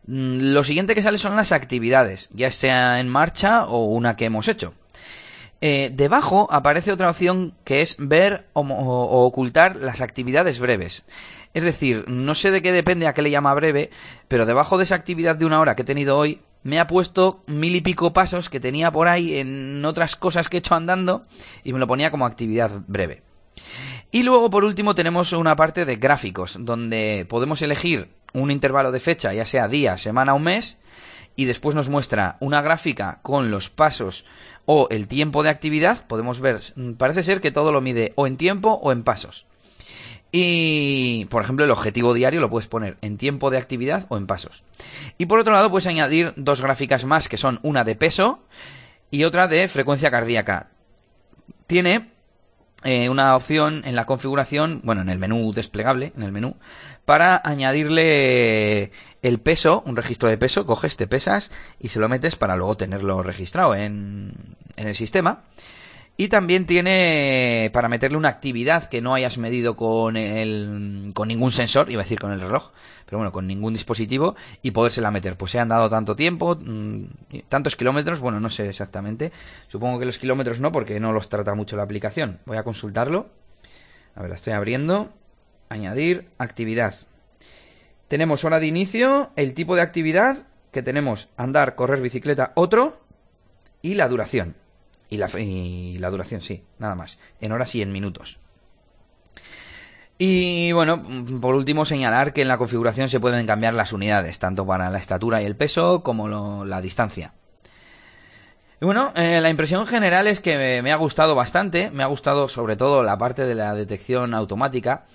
Mm, 0.05 0.53
lo 0.53 0.63
siguiente 0.63 0.93
que 0.93 1.01
sale 1.01 1.17
son 1.17 1.35
las 1.35 1.51
actividades, 1.51 2.29
ya 2.31 2.51
sea 2.51 2.99
en 2.99 3.09
marcha 3.09 3.65
o 3.65 3.85
una 3.85 4.15
que 4.15 4.25
hemos 4.25 4.47
hecho. 4.47 4.75
Eh, 5.61 5.91
debajo 5.93 6.47
aparece 6.51 6.91
otra 6.91 7.09
opción 7.09 7.55
que 7.63 7.81
es 7.81 7.95
ver 7.97 8.45
o, 8.53 8.61
o, 8.61 9.25
ocultar 9.25 9.75
las 9.75 10.01
actividades 10.01 10.59
breves. 10.59 11.03
Es 11.55 11.63
decir, 11.63 12.05
no 12.07 12.35
sé 12.35 12.51
de 12.51 12.61
qué 12.61 12.71
depende 12.71 13.07
a 13.07 13.13
qué 13.15 13.23
le 13.23 13.31
llama 13.31 13.53
breve, 13.55 13.89
pero 14.27 14.45
debajo 14.45 14.77
de 14.77 14.83
esa 14.83 14.95
actividad 14.95 15.35
de 15.35 15.45
una 15.45 15.59
hora 15.59 15.75
que 15.75 15.81
he 15.81 15.85
tenido 15.85 16.17
hoy 16.17 16.39
me 16.63 16.79
ha 16.79 16.87
puesto 16.87 17.43
mil 17.47 17.75
y 17.75 17.81
pico 17.81 18.13
pasos 18.13 18.49
que 18.49 18.59
tenía 18.59 18.91
por 18.91 19.07
ahí 19.07 19.37
en 19.37 19.83
otras 19.85 20.15
cosas 20.15 20.49
que 20.49 20.57
he 20.57 20.59
hecho 20.59 20.75
andando 20.75 21.23
y 21.63 21.73
me 21.73 21.79
lo 21.79 21.87
ponía 21.87 22.11
como 22.11 22.25
actividad 22.25 22.71
breve. 22.87 23.23
Y 24.11 24.23
luego, 24.23 24.49
por 24.49 24.63
último, 24.63 24.93
tenemos 24.95 25.31
una 25.33 25.55
parte 25.55 25.85
de 25.85 25.95
gráficos, 25.95 26.57
donde 26.59 27.25
podemos 27.29 27.61
elegir 27.61 28.09
un 28.33 28.51
intervalo 28.51 28.91
de 28.91 28.99
fecha, 28.99 29.33
ya 29.33 29.45
sea 29.45 29.67
día, 29.67 29.97
semana 29.97 30.33
o 30.33 30.39
mes, 30.39 30.77
y 31.35 31.45
después 31.45 31.75
nos 31.75 31.89
muestra 31.89 32.37
una 32.39 32.61
gráfica 32.61 33.19
con 33.21 33.51
los 33.51 33.69
pasos 33.69 34.25
o 34.65 34.87
el 34.91 35.07
tiempo 35.07 35.43
de 35.43 35.49
actividad. 35.49 36.05
Podemos 36.07 36.39
ver, 36.39 36.61
parece 36.97 37.23
ser 37.23 37.41
que 37.41 37.51
todo 37.51 37.71
lo 37.71 37.81
mide 37.81 38.13
o 38.15 38.27
en 38.27 38.37
tiempo 38.37 38.79
o 38.83 38.91
en 38.91 39.03
pasos. 39.03 39.45
Y, 40.31 41.25
por 41.25 41.43
ejemplo, 41.43 41.65
el 41.65 41.71
objetivo 41.71 42.13
diario 42.13 42.39
lo 42.39 42.49
puedes 42.49 42.67
poner 42.67 42.97
en 43.01 43.17
tiempo 43.17 43.49
de 43.49 43.57
actividad 43.57 44.05
o 44.09 44.17
en 44.17 44.27
pasos. 44.27 44.63
Y 45.17 45.25
por 45.25 45.39
otro 45.39 45.53
lado, 45.53 45.69
puedes 45.69 45.87
añadir 45.87 46.33
dos 46.37 46.61
gráficas 46.61 47.03
más, 47.03 47.27
que 47.27 47.37
son 47.37 47.59
una 47.63 47.83
de 47.83 47.95
peso 47.95 48.39
y 49.09 49.25
otra 49.25 49.47
de 49.47 49.67
frecuencia 49.67 50.09
cardíaca. 50.09 50.69
Tiene 51.67 52.11
eh, 52.83 53.09
una 53.09 53.35
opción 53.35 53.81
en 53.85 53.95
la 53.95 54.05
configuración, 54.05 54.79
bueno, 54.83 55.01
en 55.01 55.09
el 55.09 55.19
menú 55.19 55.51
desplegable, 55.53 56.13
en 56.15 56.23
el 56.23 56.31
menú, 56.31 56.55
para 57.03 57.41
añadirle 57.43 58.91
el 59.21 59.39
peso, 59.39 59.83
un 59.85 59.97
registro 59.97 60.29
de 60.29 60.37
peso, 60.37 60.65
coges, 60.65 60.95
te 60.95 61.07
pesas 61.07 61.51
y 61.77 61.89
se 61.89 61.99
lo 61.99 62.07
metes 62.07 62.37
para 62.37 62.55
luego 62.55 62.77
tenerlo 62.77 63.21
registrado 63.21 63.75
en, 63.75 64.33
en 64.77 64.87
el 64.87 64.95
sistema. 64.95 65.43
Y 66.21 66.27
también 66.27 66.67
tiene 66.67 67.71
para 67.73 67.89
meterle 67.89 68.15
una 68.15 68.29
actividad 68.29 68.89
que 68.89 69.01
no 69.01 69.15
hayas 69.15 69.39
medido 69.39 69.75
con 69.75 70.15
el, 70.15 71.09
con 71.15 71.27
ningún 71.29 71.49
sensor, 71.49 71.89
iba 71.89 72.01
a 72.01 72.03
decir 72.03 72.19
con 72.19 72.31
el 72.31 72.39
reloj, 72.39 72.69
pero 73.07 73.17
bueno, 73.17 73.31
con 73.31 73.47
ningún 73.47 73.73
dispositivo 73.73 74.35
y 74.61 74.69
podérsela 74.69 75.09
meter. 75.09 75.35
Pues 75.35 75.53
se 75.53 75.57
han 75.57 75.69
dado 75.69 75.89
tanto 75.89 76.15
tiempo, 76.15 76.55
mm, 76.63 77.05
tantos 77.49 77.75
kilómetros, 77.75 78.19
bueno, 78.19 78.39
no 78.39 78.51
sé 78.51 78.69
exactamente. 78.69 79.31
Supongo 79.67 79.97
que 79.97 80.05
los 80.05 80.19
kilómetros 80.19 80.59
no, 80.59 80.71
porque 80.71 80.99
no 80.99 81.11
los 81.11 81.27
trata 81.27 81.55
mucho 81.55 81.75
la 81.75 81.81
aplicación. 81.81 82.37
Voy 82.45 82.57
a 82.57 82.63
consultarlo. 82.63 83.29
A 84.13 84.21
ver, 84.21 84.29
la 84.29 84.35
estoy 84.35 84.53
abriendo. 84.53 85.09
Añadir 85.69 86.27
actividad. 86.37 86.93
Tenemos 88.09 88.43
hora 88.43 88.59
de 88.59 88.67
inicio, 88.67 89.31
el 89.35 89.55
tipo 89.55 89.75
de 89.75 89.81
actividad 89.81 90.45
que 90.71 90.83
tenemos 90.83 91.29
andar, 91.35 91.73
correr, 91.73 91.99
bicicleta, 91.99 92.51
otro 92.53 93.01
y 93.81 93.95
la 93.95 94.07
duración. 94.07 94.60
Y 95.11 95.17
la, 95.17 95.29
y 95.37 95.99
la 95.99 96.09
duración, 96.09 96.41
sí, 96.41 96.63
nada 96.79 96.95
más. 96.95 97.19
En 97.39 97.51
horas 97.51 97.75
y 97.75 97.83
en 97.83 97.91
minutos. 97.91 98.39
Y 100.17 100.71
bueno, 100.71 101.03
por 101.41 101.55
último 101.55 101.83
señalar 101.83 102.31
que 102.31 102.43
en 102.43 102.47
la 102.47 102.57
configuración 102.57 103.09
se 103.09 103.19
pueden 103.19 103.45
cambiar 103.45 103.73
las 103.73 103.91
unidades, 103.91 104.39
tanto 104.39 104.65
para 104.65 104.89
la 104.89 104.99
estatura 104.99 105.41
y 105.41 105.45
el 105.45 105.55
peso 105.55 106.01
como 106.01 106.63
la 106.63 106.79
distancia. 106.79 107.33
Y 108.81 108.85
bueno, 108.85 109.13
eh, 109.15 109.41
la 109.41 109.49
impresión 109.49 109.85
general 109.85 110.25
es 110.27 110.39
que 110.39 110.81
me, 110.81 110.91
ha 110.91 110.95
gustado 110.95 111.35
bastante, 111.35 111.91
me 111.91 112.01
ha 112.01 112.07
gustado 112.07 112.49
sobre 112.49 112.75
todo 112.75 113.03
la 113.03 113.17
parte 113.17 113.45
de 113.45 113.53
la 113.53 113.75
detección 113.75 114.33
automática 114.33 115.05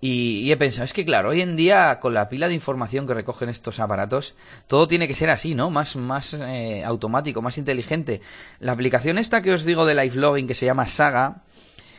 y, 0.00 0.40
y, 0.40 0.52
he 0.52 0.56
pensado, 0.56 0.84
es 0.84 0.92
que 0.92 1.04
claro, 1.04 1.30
hoy 1.30 1.40
en 1.40 1.56
día 1.56 2.00
con 2.00 2.14
la 2.14 2.28
pila 2.28 2.48
de 2.48 2.54
información 2.54 3.06
que 3.06 3.14
recogen 3.14 3.48
estos 3.48 3.80
aparatos, 3.80 4.34
todo 4.66 4.86
tiene 4.86 5.08
que 5.08 5.14
ser 5.14 5.30
así, 5.30 5.54
¿no? 5.54 5.70
Más, 5.70 5.96
más 5.96 6.34
eh, 6.34 6.84
automático, 6.84 7.40
más 7.42 7.58
inteligente. 7.58 8.20
La 8.60 8.72
aplicación 8.72 9.18
esta 9.18 9.42
que 9.42 9.52
os 9.52 9.64
digo 9.64 9.86
de 9.86 9.94
live 9.94 10.16
logging 10.16 10.46
que 10.46 10.54
se 10.54 10.66
llama 10.66 10.86
Saga, 10.86 11.42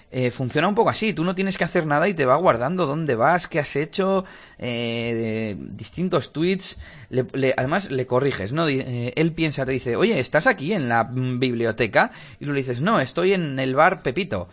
eh, 0.10 0.32
funciona 0.32 0.68
un 0.68 0.76
poco 0.76 0.90
así. 0.90 1.14
Tú 1.14 1.24
no 1.24 1.36
tienes 1.36 1.58
que 1.58 1.66
hacer 1.66 1.86
nada 1.86 2.08
y 2.08 2.14
te 2.14 2.26
va 2.26 2.38
guardando 2.38 2.86
dónde 2.86 3.16
vas, 3.16 3.48
qué 3.48 3.60
has 3.60 3.76
hecho, 3.76 4.24
eh, 4.58 5.56
distintos 5.60 6.32
tweets. 6.32 6.78
Le, 7.10 7.54
además, 7.58 7.92
le 7.92 8.08
corriges, 8.08 8.54
¿no? 8.54 8.68
Eh, 8.70 9.14
él 9.16 9.34
piensa, 9.34 9.66
te 9.66 9.72
dice, 9.72 9.96
oye, 9.96 10.20
¿estás 10.20 10.48
aquí 10.48 10.74
en 10.74 10.88
la 10.88 11.04
biblioteca? 11.04 12.12
Y 12.40 12.46
tú 12.46 12.54
le 12.54 12.60
dices, 12.60 12.80
no, 12.80 13.00
estoy 13.02 13.34
en 13.34 13.60
el 13.60 13.76
bar 13.76 14.02
Pepito 14.02 14.48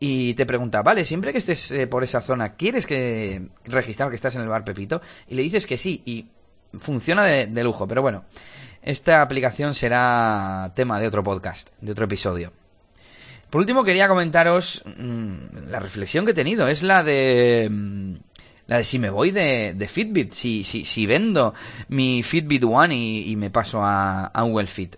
y 0.00 0.34
te 0.34 0.46
pregunta, 0.46 0.82
vale, 0.82 1.04
siempre 1.04 1.32
que 1.32 1.38
estés 1.38 1.70
eh, 1.70 1.86
por 1.86 2.04
esa 2.04 2.20
zona, 2.20 2.54
¿quieres 2.54 2.86
que 2.86 3.48
registrar 3.64 4.10
que 4.10 4.16
estás 4.16 4.34
en 4.34 4.42
el 4.42 4.48
bar 4.48 4.64
Pepito? 4.64 5.00
Y 5.28 5.34
le 5.34 5.42
dices 5.42 5.66
que 5.66 5.78
sí, 5.78 6.02
y 6.04 6.26
funciona 6.80 7.24
de, 7.24 7.64
lujo, 7.64 7.86
pero 7.86 8.02
bueno, 8.02 8.24
esta 8.82 9.22
aplicación 9.22 9.74
será 9.74 10.72
tema 10.74 10.98
de 10.98 11.06
otro 11.06 11.22
podcast, 11.22 11.70
de 11.80 11.92
otro 11.92 12.04
episodio. 12.06 12.52
Por 13.50 13.60
último, 13.60 13.84
quería 13.84 14.08
comentaros 14.08 14.82
mmm, 14.96 15.68
la 15.68 15.78
reflexión 15.78 16.24
que 16.24 16.32
he 16.32 16.34
tenido, 16.34 16.68
es 16.68 16.82
la 16.82 17.02
de... 17.02 17.68
Mmm, 17.70 18.14
la 18.66 18.78
de 18.78 18.84
si 18.84 18.98
me 18.98 19.10
voy 19.10 19.30
de, 19.30 19.88
Fitbit, 19.92 20.32
si, 20.32 20.64
si, 20.64 20.86
si, 20.86 21.04
vendo 21.04 21.52
mi 21.88 22.22
Fitbit 22.22 22.64
One 22.64 22.96
y, 22.96 23.36
me 23.36 23.50
paso 23.50 23.82
a, 23.82 24.24
a 24.24 24.42
un 24.42 24.54
WellFit. 24.54 24.96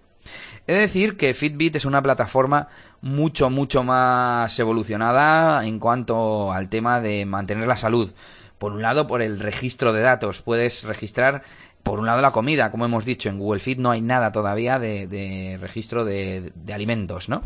He 0.67 0.75
de 0.75 0.81
decir 0.81 1.17
que 1.17 1.33
Fitbit 1.33 1.77
es 1.77 1.85
una 1.85 2.03
plataforma 2.03 2.69
mucho, 3.01 3.51
mucho 3.51 3.85
más 3.85 4.59
evolucionada 4.59 5.65
en 5.65 5.79
cuanto 5.79 6.53
al 6.53 6.69
tema 6.69 7.01
de 7.01 7.25
mantener 7.25 7.69
la 7.69 7.77
salud. 7.77 8.13
Por 8.59 8.73
un 8.73 8.83
lado, 8.83 9.07
por 9.07 9.23
el 9.23 9.39
registro 9.39 9.93
de 9.93 10.03
datos. 10.03 10.43
Puedes 10.43 10.83
registrar, 10.83 11.43
por 11.83 12.01
un 12.01 12.07
lado, 12.07 12.21
la 12.21 12.33
comida. 12.33 12.73
Como 12.73 12.85
hemos 12.85 13.05
dicho, 13.05 13.29
en 13.29 13.39
Google 13.39 13.61
Fit 13.61 13.79
no 13.79 13.93
hay 13.93 14.01
nada 14.01 14.33
todavía 14.33 14.79
de, 14.81 15.57
registro 15.61 16.05
de, 16.05 16.53
de 16.55 16.75
alimentos, 16.75 17.29
¿no? 17.29 17.43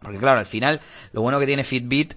Porque 0.00 0.18
claro, 0.18 0.38
al 0.38 0.46
final, 0.46 0.80
lo 1.12 1.22
bueno 1.22 1.40
que 1.40 1.46
tiene 1.46 1.64
Fitbit 1.64 2.14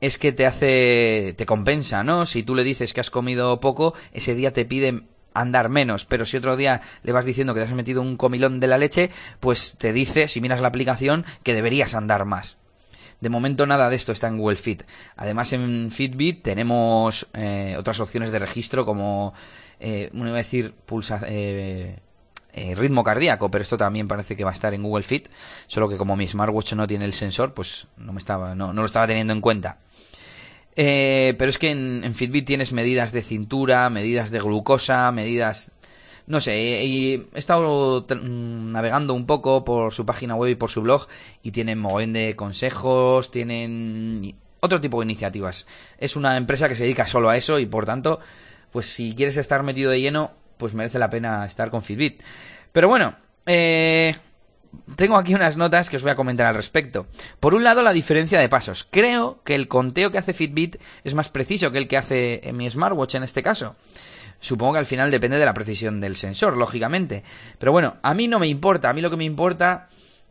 es 0.00 0.18
que 0.18 0.32
te 0.32 0.46
hace, 0.46 1.34
te 1.36 1.46
compensa, 1.46 2.02
¿no? 2.02 2.26
Si 2.26 2.42
tú 2.42 2.54
le 2.54 2.64
dices 2.64 2.92
que 2.92 3.00
has 3.00 3.10
comido 3.10 3.60
poco, 3.60 3.94
ese 4.12 4.34
día 4.34 4.52
te 4.52 4.64
pide 4.64 5.02
andar 5.40 5.68
menos, 5.68 6.04
pero 6.04 6.26
si 6.26 6.36
otro 6.36 6.56
día 6.56 6.80
le 7.02 7.12
vas 7.12 7.24
diciendo 7.24 7.54
que 7.54 7.60
te 7.60 7.66
has 7.66 7.72
metido 7.72 8.02
un 8.02 8.16
comilón 8.16 8.60
de 8.60 8.66
la 8.66 8.78
leche, 8.78 9.10
pues 9.40 9.76
te 9.78 9.92
dice, 9.92 10.28
si 10.28 10.40
miras 10.40 10.60
la 10.60 10.68
aplicación, 10.68 11.24
que 11.42 11.54
deberías 11.54 11.94
andar 11.94 12.24
más. 12.24 12.58
De 13.20 13.30
momento 13.30 13.66
nada 13.66 13.90
de 13.90 13.96
esto 13.96 14.12
está 14.12 14.28
en 14.28 14.38
Google 14.38 14.56
Fit. 14.56 14.84
Además 15.16 15.52
en 15.52 15.90
Fitbit 15.90 16.42
tenemos 16.42 17.26
eh, 17.34 17.74
otras 17.76 17.98
opciones 17.98 18.30
de 18.30 18.38
registro 18.38 18.86
como, 18.86 19.34
eh, 19.80 20.10
uno 20.12 20.28
iba 20.28 20.36
a 20.36 20.38
decir, 20.38 20.72
pulsa, 20.72 21.20
eh, 21.26 21.98
eh, 22.52 22.74
ritmo 22.74 23.04
cardíaco, 23.04 23.50
pero 23.50 23.62
esto 23.62 23.76
también 23.76 24.08
parece 24.08 24.36
que 24.36 24.42
va 24.42 24.50
a 24.50 24.54
estar 24.54 24.72
en 24.74 24.82
Google 24.82 25.04
Fit, 25.04 25.28
solo 25.66 25.88
que 25.88 25.96
como 25.96 26.16
mi 26.16 26.26
smartwatch 26.26 26.72
no 26.72 26.86
tiene 26.86 27.04
el 27.04 27.12
sensor, 27.12 27.54
pues 27.54 27.86
no 27.96 28.12
me 28.12 28.18
estaba, 28.18 28.54
no, 28.54 28.72
no 28.72 28.82
lo 28.82 28.86
estaba 28.86 29.06
teniendo 29.06 29.32
en 29.32 29.40
cuenta. 29.40 29.78
Eh, 30.80 31.34
pero 31.36 31.50
es 31.50 31.58
que 31.58 31.70
en, 31.70 32.14
Fitbit 32.14 32.46
tienes 32.46 32.72
medidas 32.72 33.10
de 33.10 33.22
cintura, 33.22 33.90
medidas 33.90 34.30
de 34.30 34.38
glucosa, 34.38 35.10
medidas... 35.10 35.72
No 36.28 36.40
sé, 36.40 36.84
y 36.84 37.26
he 37.34 37.38
estado 37.38 38.06
navegando 38.22 39.14
un 39.14 39.26
poco 39.26 39.64
por 39.64 39.92
su 39.94 40.06
página 40.06 40.36
web 40.36 40.50
y 40.50 40.54
por 40.54 40.70
su 40.70 40.82
blog 40.82 41.08
y 41.42 41.52
tienen 41.52 41.78
mogollón 41.78 42.12
de 42.12 42.36
consejos, 42.36 43.30
tienen 43.30 44.36
otro 44.60 44.80
tipo 44.80 45.00
de 45.00 45.06
iniciativas. 45.06 45.66
Es 45.96 46.16
una 46.16 46.36
empresa 46.36 46.68
que 46.68 46.76
se 46.76 46.82
dedica 46.82 47.06
solo 47.06 47.30
a 47.30 47.36
eso 47.38 47.58
y 47.58 47.64
por 47.64 47.86
tanto, 47.86 48.20
pues 48.70 48.86
si 48.92 49.14
quieres 49.16 49.38
estar 49.38 49.62
metido 49.62 49.90
de 49.90 50.02
lleno, 50.02 50.32
pues 50.58 50.74
merece 50.74 50.98
la 50.98 51.10
pena 51.10 51.46
estar 51.46 51.70
con 51.70 51.82
Fitbit. 51.82 52.22
Pero 52.72 52.88
bueno, 52.88 53.16
eh, 53.46 54.14
tengo 54.96 55.16
aquí 55.16 55.34
unas 55.34 55.56
notas 55.56 55.90
que 55.90 55.96
os 55.96 56.02
voy 56.02 56.12
a 56.12 56.16
comentar 56.16 56.46
al 56.46 56.54
respecto. 56.54 57.06
Por 57.40 57.54
un 57.54 57.64
lado, 57.64 57.82
la 57.82 57.92
diferencia 57.92 58.40
de 58.40 58.48
pasos. 58.48 58.86
Creo 58.90 59.40
que 59.44 59.54
el 59.54 59.68
conteo 59.68 60.10
que 60.10 60.18
hace 60.18 60.34
Fitbit 60.34 60.76
es 61.04 61.14
más 61.14 61.28
preciso 61.28 61.70
que 61.70 61.78
el 61.78 61.88
que 61.88 61.96
hace 61.96 62.40
en 62.48 62.56
mi 62.56 62.68
smartwatch 62.68 63.14
en 63.14 63.22
este 63.22 63.42
caso. 63.42 63.76
Supongo 64.40 64.74
que 64.74 64.78
al 64.80 64.86
final 64.86 65.10
depende 65.10 65.38
de 65.38 65.44
la 65.44 65.54
precisión 65.54 66.00
del 66.00 66.16
sensor, 66.16 66.56
lógicamente. 66.56 67.24
Pero 67.58 67.72
bueno, 67.72 67.96
a 68.02 68.14
mí 68.14 68.28
no 68.28 68.38
me 68.38 68.46
importa. 68.46 68.90
A 68.90 68.92
mí 68.92 69.00
lo 69.00 69.10
que 69.10 69.16
me 69.16 69.24
importa 69.24 69.88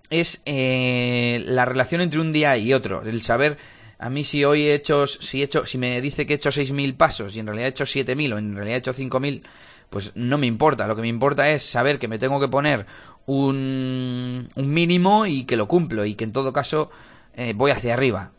es 0.10 0.41
eh, 0.46 1.44
la 1.46 1.65
relación 1.65 2.01
entre 2.01 2.20
un 2.20 2.32
día 2.32 2.58
y 2.58 2.74
otro. 2.74 3.01
El 3.03 3.22
saber, 3.22 3.58
a 4.00 4.10
mí 4.10 4.24
si 4.24 4.46
hoy 4.46 4.63
he 4.63 4.74
hecho, 4.74 5.08
si 5.08 5.41
he 5.41 5.46
hecho, 5.46 5.65
si 5.65 5.77
me 5.77 6.01
dice 6.01 6.25
que 6.25 6.34
he 6.34 6.36
hecho 6.38 6.50
6.000 6.50 6.96
pasos 6.96 7.36
y 7.36 7.39
en 7.39 7.48
realidad 7.48 7.67
he 7.67 7.72
hecho 7.72 7.84
7.000 7.84 8.34
o 8.34 8.38
en 8.38 8.56
realidad 8.56 8.75
he 8.75 8.79
hecho 8.79 8.94
5.000, 8.94 9.41
pues 9.89 10.12
no 10.15 10.38
me 10.38 10.48
importa. 10.48 10.88
Lo 10.88 10.96
que 10.96 11.01
me 11.01 11.08
importa 11.08 11.50
es 11.50 11.63
saber 11.63 12.00
que 12.00 12.08
me 12.08 12.20
tengo 12.20 12.39
que 12.39 12.48
poner 12.48 12.86
un, 13.25 14.48
un 14.56 14.74
mínimo 14.74 15.25
y 15.25 15.46
que 15.46 15.58
lo 15.58 15.67
cumplo 15.67 16.06
y 16.06 16.15
que 16.15 16.24
en 16.24 16.32
todo 16.32 16.53
caso 16.53 16.89
eh, 17.34 17.53
voy 17.56 17.72
hacia 17.72 17.94
arriba. 17.94 18.32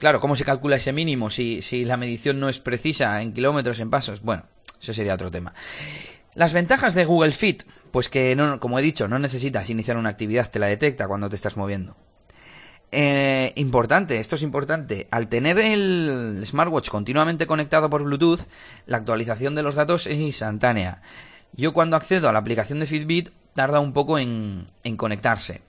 Claro, 0.00 0.18
¿cómo 0.18 0.34
se 0.34 0.46
calcula 0.46 0.76
ese 0.76 0.92
mínimo 0.94 1.28
si, 1.28 1.60
la 1.84 1.98
medición 1.98 2.40
no 2.40 2.48
es 2.48 2.58
precisa 2.58 3.20
en 3.20 3.34
kilómetros, 3.34 3.80
en 3.80 3.90
pasos? 3.90 4.22
Bueno, 4.22 4.44
eso 4.80 4.94
sería 4.94 5.14
otro 5.14 5.30
tema. 5.30 5.52
Las 6.34 6.54
ventajas 6.54 6.94
de 6.94 7.04
Google 7.04 7.32
Fit, 7.32 7.64
pues 7.90 8.08
que 8.08 8.34
no, 8.34 8.58
como 8.60 8.78
he 8.78 8.82
dicho, 8.82 9.08
no 9.08 9.18
necesitas 9.18 9.68
iniciar 9.68 9.98
una 9.98 10.08
actividad, 10.08 10.50
te 10.50 10.58
la 10.58 10.68
detecta 10.68 11.06
cuando 11.06 11.28
te 11.28 11.36
estás 11.36 11.58
moviendo. 11.58 11.96
Eh, 12.92 13.52
importante, 13.56 14.18
esto 14.18 14.36
es 14.36 14.42
importante. 14.42 15.06
Al 15.10 15.28
tener 15.28 15.58
el 15.58 16.42
smartwatch 16.44 16.88
continuamente 16.88 17.46
conectado 17.46 17.88
por 17.88 18.02
Bluetooth, 18.02 18.40
la 18.86 18.96
actualización 18.96 19.54
de 19.54 19.62
los 19.62 19.74
datos 19.74 20.06
es 20.06 20.18
instantánea. 20.18 21.02
Yo 21.52 21.72
cuando 21.72 21.96
accedo 21.96 22.28
a 22.28 22.32
la 22.32 22.40
aplicación 22.40 22.80
de 22.80 22.86
Fitbit 22.86 23.30
tarda 23.54 23.80
un 23.80 23.92
poco 23.92 24.18
en, 24.18 24.66
en 24.84 24.96
conectarse. 24.96 25.62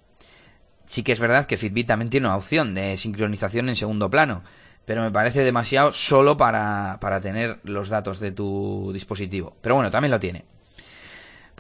Sí 0.86 1.04
que 1.04 1.12
es 1.12 1.20
verdad 1.20 1.46
que 1.46 1.58
Fitbit 1.58 1.88
también 1.88 2.10
tiene 2.10 2.28
una 2.28 2.38
opción 2.38 2.74
de 2.74 2.98
sincronización 2.98 3.70
en 3.70 3.76
segundo 3.76 4.10
plano, 4.10 4.44
pero 4.86 5.02
me 5.02 5.12
parece 5.12 5.44
demasiado 5.44 5.94
solo 5.94 6.38
para, 6.38 6.98
para 7.00 7.22
tener 7.22 7.60
los 7.64 7.90
datos 7.90 8.20
de 8.20 8.32
tu 8.32 8.92
dispositivo. 8.94 9.56
Pero 9.62 9.76
bueno, 9.76 9.92
también 9.92 10.12
lo 10.12 10.20
tiene. 10.20 10.44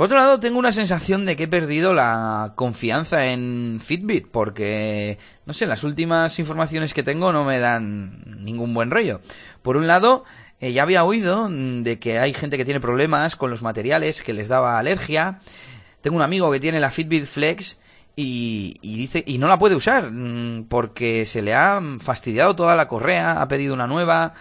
Por 0.02 0.08
otro 0.08 0.18
lado, 0.18 0.40
tengo 0.40 0.58
una 0.58 0.72
sensación 0.72 1.28
de 1.28 1.36
que 1.36 1.44
he 1.44 1.48
perdido 1.48 1.94
la 1.94 2.54
confianza 2.56 3.28
en 3.28 3.80
Fitbit, 3.80 4.30
porque, 4.32 5.20
no 5.46 5.54
sé, 5.54 5.68
las 5.68 5.84
últimas 5.84 6.40
informaciones 6.40 6.96
que 6.96 7.04
tengo 7.04 7.32
no 7.32 7.46
me 7.46 7.60
dan 7.60 8.24
ningún 8.44 8.74
buen 8.74 8.90
rollo. 8.90 9.22
Por 9.62 9.78
un 9.78 9.86
lado, 9.86 10.24
eh, 10.60 10.74
ya 10.74 10.82
había 10.82 11.04
oído 11.04 11.48
de 11.52 12.00
que 12.00 12.18
hay 12.18 12.34
gente 12.34 12.58
que 12.58 12.66
tiene 12.66 12.80
problemas 12.80 13.36
con 13.36 13.52
los 13.52 13.62
materiales, 13.62 14.24
que 14.24 14.34
les 14.34 14.48
daba 14.48 14.80
alergia. 14.80 15.38
Tengo 16.02 16.16
un 16.16 16.24
amigo 16.24 16.52
que 16.52 16.60
tiene 16.60 16.80
la 16.80 16.90
Fitbit 16.90 17.26
Flex 17.26 17.80
y, 18.16 18.80
y, 18.82 18.98
dice 18.98 19.24
y 19.28 19.38
no 19.38 19.48
la 19.48 19.60
puede 19.60 19.76
usar 19.76 20.12
mm, 20.12 20.66
porque 20.68 21.28
se 21.28 21.44
le 21.44 21.54
ha 21.54 21.80
fastidiado 22.00 22.56
toda 22.56 22.76
la 22.76 22.88
correa, 22.88 23.40
ha 23.40 23.48
pedido 23.48 23.76
una 23.76 23.86
nueva 23.86 24.34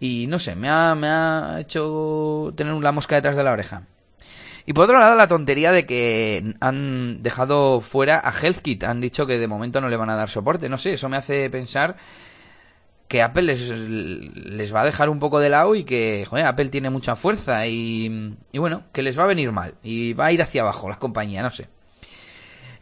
y 0.00 0.26
no 0.26 0.40
sé, 0.40 0.56
me 0.56 0.68
ha, 0.68 0.96
me 0.96 1.06
ha 1.06 1.58
hecho 1.60 2.52
tener 2.56 2.74
la 2.74 2.90
mosca 2.90 3.14
detrás 3.14 3.36
de 3.36 3.44
la 3.44 3.52
oreja. 3.52 3.84
Y 4.68 4.74
por 4.74 4.84
otro 4.84 4.98
lado, 4.98 5.16
la 5.16 5.28
tontería 5.28 5.72
de 5.72 5.86
que 5.86 6.54
han 6.60 7.22
dejado 7.22 7.80
fuera 7.80 8.20
a 8.22 8.30
HealthKit. 8.30 8.84
Han 8.84 9.00
dicho 9.00 9.24
que 9.24 9.38
de 9.38 9.46
momento 9.48 9.80
no 9.80 9.88
le 9.88 9.96
van 9.96 10.10
a 10.10 10.14
dar 10.14 10.28
soporte. 10.28 10.68
No 10.68 10.76
sé, 10.76 10.92
eso 10.92 11.08
me 11.08 11.16
hace 11.16 11.48
pensar 11.48 11.96
que 13.08 13.22
Apple 13.22 13.44
les, 13.44 13.66
les 13.66 14.74
va 14.74 14.82
a 14.82 14.84
dejar 14.84 15.08
un 15.08 15.20
poco 15.20 15.40
de 15.40 15.48
lado 15.48 15.74
y 15.74 15.84
que, 15.84 16.26
joder, 16.28 16.44
Apple 16.44 16.68
tiene 16.68 16.90
mucha 16.90 17.16
fuerza 17.16 17.66
y, 17.66 18.36
y 18.52 18.58
bueno, 18.58 18.82
que 18.92 19.02
les 19.02 19.18
va 19.18 19.24
a 19.24 19.28
venir 19.28 19.52
mal 19.52 19.76
y 19.82 20.12
va 20.12 20.26
a 20.26 20.32
ir 20.32 20.42
hacia 20.42 20.60
abajo 20.60 20.90
la 20.90 20.98
compañía, 20.98 21.42
no 21.42 21.50
sé. 21.50 21.68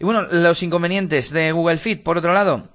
Y 0.01 0.05
bueno, 0.05 0.23
los 0.23 0.65
inconvenientes 0.65 1.31
de 1.31 1.53
Google 1.53 1.79
Fit, 1.79 2.03
por 2.03 2.19
otro 2.19 2.35
lado, 2.35 2.67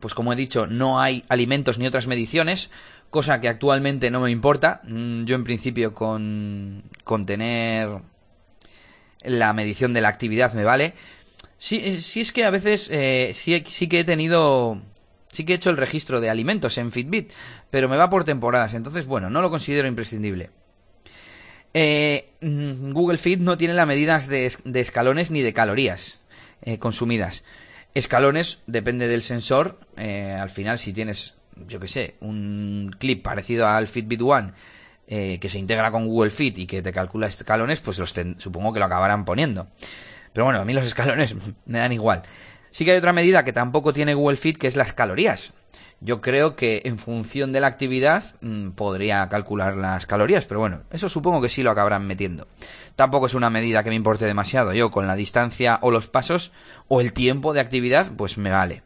pues 0.00 0.14
como 0.14 0.32
he 0.32 0.36
dicho, 0.36 0.66
no 0.66 1.00
hay 1.00 1.22
alimentos 1.28 1.78
ni 1.78 1.86
otras 1.86 2.08
mediciones, 2.08 2.72
cosa 3.08 3.40
que 3.40 3.48
actualmente 3.48 4.10
no 4.10 4.18
me 4.18 4.32
importa. 4.32 4.80
Mm, 4.82 5.26
yo 5.26 5.36
en 5.36 5.44
principio 5.44 5.94
con, 5.94 6.82
con 7.04 7.24
tener 7.24 8.10
la 9.24 9.52
medición 9.52 9.92
de 9.92 10.00
la 10.00 10.08
actividad 10.08 10.52
me 10.54 10.64
vale. 10.64 10.94
Sí, 11.58 12.00
sí 12.00 12.20
es 12.20 12.32
que 12.32 12.44
a 12.44 12.50
veces 12.50 12.90
eh, 12.92 13.32
sí, 13.34 13.62
sí 13.66 13.88
que 13.88 14.00
he 14.00 14.04
tenido 14.04 14.82
Sí 15.32 15.44
que 15.46 15.54
he 15.54 15.56
hecho 15.56 15.70
el 15.70 15.78
registro 15.78 16.20
de 16.20 16.28
alimentos 16.28 16.76
en 16.76 16.92
Fitbit, 16.92 17.32
pero 17.70 17.88
me 17.88 17.96
va 17.96 18.10
por 18.10 18.24
temporadas, 18.24 18.74
entonces 18.74 19.06
bueno, 19.06 19.30
no 19.30 19.40
lo 19.40 19.50
considero 19.50 19.88
imprescindible. 19.88 20.50
Eh, 21.72 22.28
mm, 22.42 22.92
Google 22.92 23.16
Fit 23.16 23.40
no 23.40 23.56
tiene 23.56 23.72
las 23.72 23.86
medidas 23.86 24.28
de, 24.28 24.44
escalones 24.74 25.30
ni 25.30 25.40
de 25.40 25.54
calorías 25.54 26.20
eh, 26.60 26.78
consumidas. 26.78 27.44
Escalones 27.94 28.58
depende 28.66 29.08
del 29.08 29.22
sensor. 29.22 29.80
Eh, 29.96 30.36
al 30.38 30.50
final, 30.50 30.78
si 30.78 30.92
tienes, 30.92 31.34
yo 31.66 31.80
que 31.80 31.88
sé, 31.88 32.16
un 32.20 32.94
clip 32.98 33.22
parecido 33.22 33.66
al 33.66 33.88
Fitbit 33.88 34.20
One 34.20 34.52
que 35.40 35.48
se 35.48 35.58
integra 35.58 35.90
con 35.90 36.06
Google 36.06 36.30
Fit 36.30 36.58
y 36.58 36.66
que 36.66 36.80
te 36.80 36.92
calcula 36.92 37.26
escalones, 37.26 37.80
pues 37.80 37.98
los 37.98 38.14
supongo 38.38 38.72
que 38.72 38.80
lo 38.80 38.86
acabarán 38.86 39.24
poniendo. 39.24 39.68
Pero 40.32 40.46
bueno, 40.46 40.60
a 40.60 40.64
mí 40.64 40.72
los 40.72 40.86
escalones 40.92 41.34
me 41.66 41.78
dan 41.78 41.92
igual. 41.92 42.22
Sí 42.70 42.84
que 42.86 42.92
hay 42.92 42.98
otra 42.98 43.12
medida 43.12 43.44
que 43.44 43.52
tampoco 43.52 43.92
tiene 43.92 44.14
Google 44.14 44.38
Fit, 44.38 44.56
que 44.56 44.66
es 44.66 44.76
las 44.76 44.94
calorías. 44.94 45.54
Yo 46.00 46.20
creo 46.20 46.56
que 46.56 46.82
en 46.84 46.98
función 46.98 47.52
de 47.52 47.60
la 47.60 47.68
actividad 47.68 48.34
mm, 48.40 48.70
podría 48.70 49.28
calcular 49.28 49.76
las 49.76 50.06
calorías, 50.06 50.46
pero 50.46 50.58
bueno, 50.58 50.80
eso 50.90 51.08
supongo 51.08 51.40
que 51.40 51.48
sí 51.48 51.62
lo 51.62 51.70
acabarán 51.70 52.06
metiendo. 52.06 52.48
Tampoco 52.96 53.26
es 53.26 53.34
una 53.34 53.50
medida 53.50 53.84
que 53.84 53.90
me 53.90 53.96
importe 53.96 54.24
demasiado. 54.24 54.72
Yo 54.72 54.90
con 54.90 55.06
la 55.06 55.14
distancia 55.14 55.78
o 55.82 55.90
los 55.90 56.08
pasos 56.08 56.50
o 56.88 57.00
el 57.00 57.12
tiempo 57.12 57.52
de 57.52 57.60
actividad, 57.60 58.10
pues 58.16 58.36
me 58.36 58.50
vale. 58.50 58.82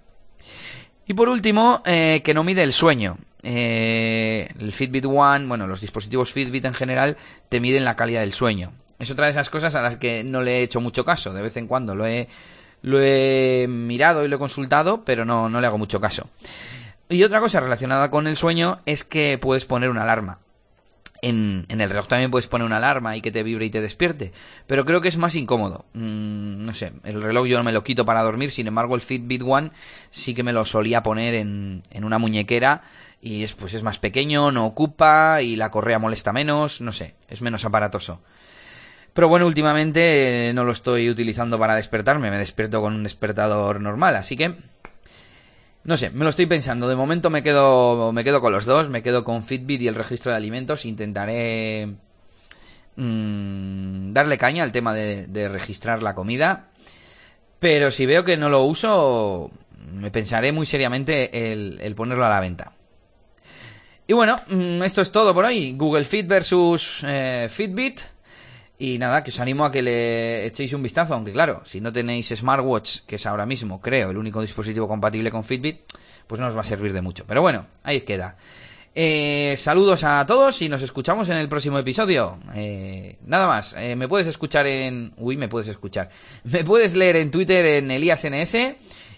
Y 1.06 1.14
por 1.14 1.28
último, 1.28 1.82
eh, 1.86 2.20
que 2.22 2.34
no 2.34 2.44
mide 2.44 2.64
el 2.64 2.72
sueño. 2.72 3.16
Eh, 3.48 4.48
el 4.58 4.72
Fitbit 4.72 5.04
One, 5.04 5.46
bueno, 5.46 5.68
los 5.68 5.80
dispositivos 5.80 6.32
Fitbit 6.32 6.64
en 6.64 6.74
general 6.74 7.16
te 7.48 7.60
miden 7.60 7.84
la 7.84 7.94
calidad 7.94 8.22
del 8.22 8.32
sueño. 8.32 8.72
Es 8.98 9.08
otra 9.12 9.26
de 9.26 9.30
esas 9.30 9.50
cosas 9.50 9.76
a 9.76 9.82
las 9.82 9.96
que 9.96 10.24
no 10.24 10.42
le 10.42 10.58
he 10.58 10.62
hecho 10.62 10.80
mucho 10.80 11.04
caso. 11.04 11.32
De 11.32 11.42
vez 11.42 11.56
en 11.56 11.68
cuando 11.68 11.94
lo 11.94 12.06
he 12.08 13.66
mirado 13.68 14.24
y 14.24 14.28
lo 14.28 14.34
he 14.34 14.40
consultado, 14.40 15.04
pero 15.04 15.24
no, 15.24 15.48
no 15.48 15.60
le 15.60 15.66
hago 15.68 15.78
mucho 15.78 16.00
caso. 16.00 16.28
Y 17.08 17.22
otra 17.22 17.38
cosa 17.38 17.60
relacionada 17.60 18.10
con 18.10 18.26
el 18.26 18.36
sueño 18.36 18.80
es 18.84 19.04
que 19.04 19.38
puedes 19.40 19.64
poner 19.64 19.90
una 19.90 20.02
alarma. 20.02 20.40
En, 21.22 21.66
en, 21.68 21.80
el 21.80 21.88
reloj 21.88 22.08
también 22.08 22.32
puedes 22.32 22.48
poner 22.48 22.66
una 22.66 22.78
alarma 22.78 23.16
y 23.16 23.22
que 23.22 23.30
te 23.30 23.44
vibre 23.44 23.66
y 23.66 23.70
te 23.70 23.80
despierte. 23.80 24.32
Pero 24.66 24.84
creo 24.84 25.00
que 25.00 25.08
es 25.08 25.16
más 25.16 25.36
incómodo. 25.36 25.84
Mm, 25.92 26.64
no 26.66 26.72
sé, 26.72 26.92
el 27.04 27.22
reloj 27.22 27.46
yo 27.46 27.58
no 27.58 27.64
me 27.64 27.72
lo 27.72 27.84
quito 27.84 28.04
para 28.04 28.22
dormir. 28.22 28.50
Sin 28.50 28.66
embargo, 28.66 28.96
el 28.96 29.02
Fitbit 29.02 29.42
One 29.46 29.70
sí 30.10 30.34
que 30.34 30.42
me 30.42 30.52
lo 30.52 30.64
solía 30.64 31.04
poner 31.04 31.34
en, 31.34 31.82
en 31.92 32.04
una 32.04 32.18
muñequera. 32.18 32.82
Y 33.20 33.42
es, 33.42 33.54
pues 33.54 33.74
es 33.74 33.82
más 33.82 33.98
pequeño, 33.98 34.52
no 34.52 34.66
ocupa 34.66 35.42
y 35.42 35.56
la 35.56 35.70
correa 35.70 35.98
molesta 35.98 36.32
menos. 36.32 36.80
No 36.80 36.92
sé, 36.92 37.14
es 37.28 37.42
menos 37.42 37.64
aparatoso. 37.64 38.20
Pero 39.12 39.28
bueno, 39.28 39.46
últimamente 39.46 40.50
eh, 40.50 40.52
no 40.52 40.64
lo 40.64 40.72
estoy 40.72 41.08
utilizando 41.08 41.58
para 41.58 41.74
despertarme, 41.74 42.30
me 42.30 42.36
despierto 42.36 42.82
con 42.82 42.94
un 42.94 43.02
despertador 43.02 43.80
normal, 43.80 44.14
así 44.14 44.36
que 44.36 44.56
no 45.84 45.96
sé, 45.96 46.10
me 46.10 46.24
lo 46.24 46.30
estoy 46.30 46.46
pensando. 46.46 46.88
De 46.88 46.96
momento 46.96 47.30
me 47.30 47.42
quedo 47.42 48.12
me 48.12 48.24
quedo 48.24 48.40
con 48.40 48.52
los 48.52 48.66
dos, 48.66 48.90
me 48.90 49.02
quedo 49.02 49.24
con 49.24 49.42
Fitbit 49.42 49.80
y 49.82 49.88
el 49.88 49.94
registro 49.94 50.32
de 50.32 50.36
alimentos, 50.36 50.84
intentaré 50.84 51.94
mmm, 52.96 54.12
darle 54.12 54.36
caña 54.36 54.64
al 54.64 54.72
tema 54.72 54.92
de, 54.94 55.48
registrar 55.48 56.02
la 56.02 56.14
comida. 56.14 56.70
Pero 57.58 57.90
si 57.90 58.04
veo 58.04 58.24
que 58.24 58.36
no 58.36 58.48
lo 58.48 58.64
uso, 58.64 59.50
me 59.94 60.10
pensaré 60.10 60.52
muy 60.52 60.66
seriamente 60.66 61.52
el, 61.52 61.94
ponerlo 61.94 62.26
a 62.26 62.30
la 62.30 62.40
venta. 62.40 62.72
Y 64.06 64.12
bueno, 64.12 64.36
mm, 64.48 64.82
esto 64.84 65.02
es 65.02 65.10
todo 65.10 65.34
por 65.34 65.44
hoy. 65.44 65.72
Google 65.76 66.04
Fit 66.04 66.26
versus 66.26 67.00
eh, 67.04 67.48
Fitbit. 67.50 68.00
Y 68.78 68.98
nada, 68.98 69.24
que 69.24 69.30
os 69.30 69.40
animo 69.40 69.64
a 69.64 69.72
que 69.72 69.80
le 69.80 70.46
echéis 70.46 70.74
un 70.74 70.82
vistazo, 70.82 71.14
aunque 71.14 71.32
claro, 71.32 71.62
si 71.64 71.80
no 71.80 71.90
tenéis 71.92 72.28
smartwatch, 72.28 73.00
que 73.06 73.16
es 73.16 73.24
ahora 73.24 73.46
mismo, 73.46 73.80
creo, 73.80 74.10
el 74.10 74.18
único 74.18 74.42
dispositivo 74.42 74.86
compatible 74.86 75.30
con 75.30 75.44
Fitbit, 75.44 75.80
pues 76.26 76.38
no 76.38 76.46
os 76.46 76.54
va 76.54 76.60
a 76.60 76.64
servir 76.64 76.92
de 76.92 77.00
mucho. 77.00 77.24
Pero 77.26 77.40
bueno, 77.40 77.66
ahí 77.82 78.02
queda. 78.02 78.36
Eh, 78.94 79.54
saludos 79.58 80.04
a 80.04 80.24
todos 80.26 80.62
y 80.62 80.68
nos 80.68 80.82
escuchamos 80.82 81.28
en 81.28 81.36
el 81.36 81.48
próximo 81.48 81.78
episodio. 81.78 82.38
Eh, 82.54 83.18
nada 83.26 83.46
más, 83.46 83.74
eh, 83.78 83.96
me 83.96 84.08
puedes 84.08 84.26
escuchar 84.26 84.66
en... 84.66 85.12
Uy, 85.16 85.36
me 85.36 85.48
puedes 85.48 85.68
escuchar. 85.68 86.08
Me 86.44 86.64
puedes 86.64 86.94
leer 86.94 87.16
en 87.16 87.30
Twitter 87.30 87.64
en 87.66 87.90
ElíasNS 87.90 88.56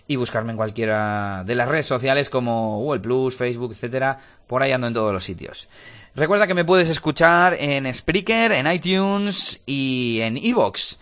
y 0.09 0.17
buscarme 0.17 0.51
en 0.51 0.57
cualquiera 0.57 1.45
de 1.47 1.55
las 1.55 1.69
redes 1.69 1.87
sociales 1.87 2.31
como 2.31 2.79
Google 2.79 3.01
Plus, 3.01 3.37
Facebook, 3.37 3.73
etcétera. 3.73 4.19
Por 4.47 4.63
ahí 4.63 4.73
ando 4.73 4.89
en 4.89 4.95
todos 4.95 5.13
los 5.13 5.23
sitios. 5.23 5.69
Recuerda 6.17 6.49
que 6.49 6.55
me 6.55 6.65
puedes 6.65 6.89
escuchar 6.89 7.55
en 7.61 7.93
Spreaker, 7.95 8.53
en 8.53 8.73
iTunes 8.73 9.61
y 9.67 10.19
en 10.23 10.39
Evox. 10.39 10.99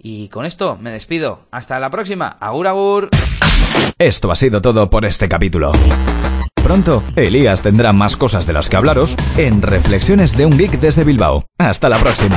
Y 0.00 0.28
con 0.28 0.44
esto 0.44 0.76
me 0.78 0.90
despido. 0.90 1.46
Hasta 1.50 1.78
la 1.78 1.88
próxima. 1.88 2.36
Agur 2.40 2.66
agur. 2.66 3.08
Esto 3.98 4.30
ha 4.30 4.36
sido 4.36 4.60
todo 4.60 4.90
por 4.90 5.04
este 5.04 5.28
capítulo. 5.28 5.72
Pronto, 6.62 7.02
Elías 7.16 7.62
tendrá 7.62 7.92
más 7.92 8.16
cosas 8.16 8.46
de 8.46 8.52
las 8.52 8.68
que 8.68 8.76
hablaros 8.76 9.16
en 9.36 9.62
Reflexiones 9.62 10.36
de 10.36 10.44
un 10.44 10.58
Geek 10.58 10.72
desde 10.80 11.04
Bilbao. 11.04 11.46
Hasta 11.58 11.88
la 11.88 11.98
próxima. 11.98 12.36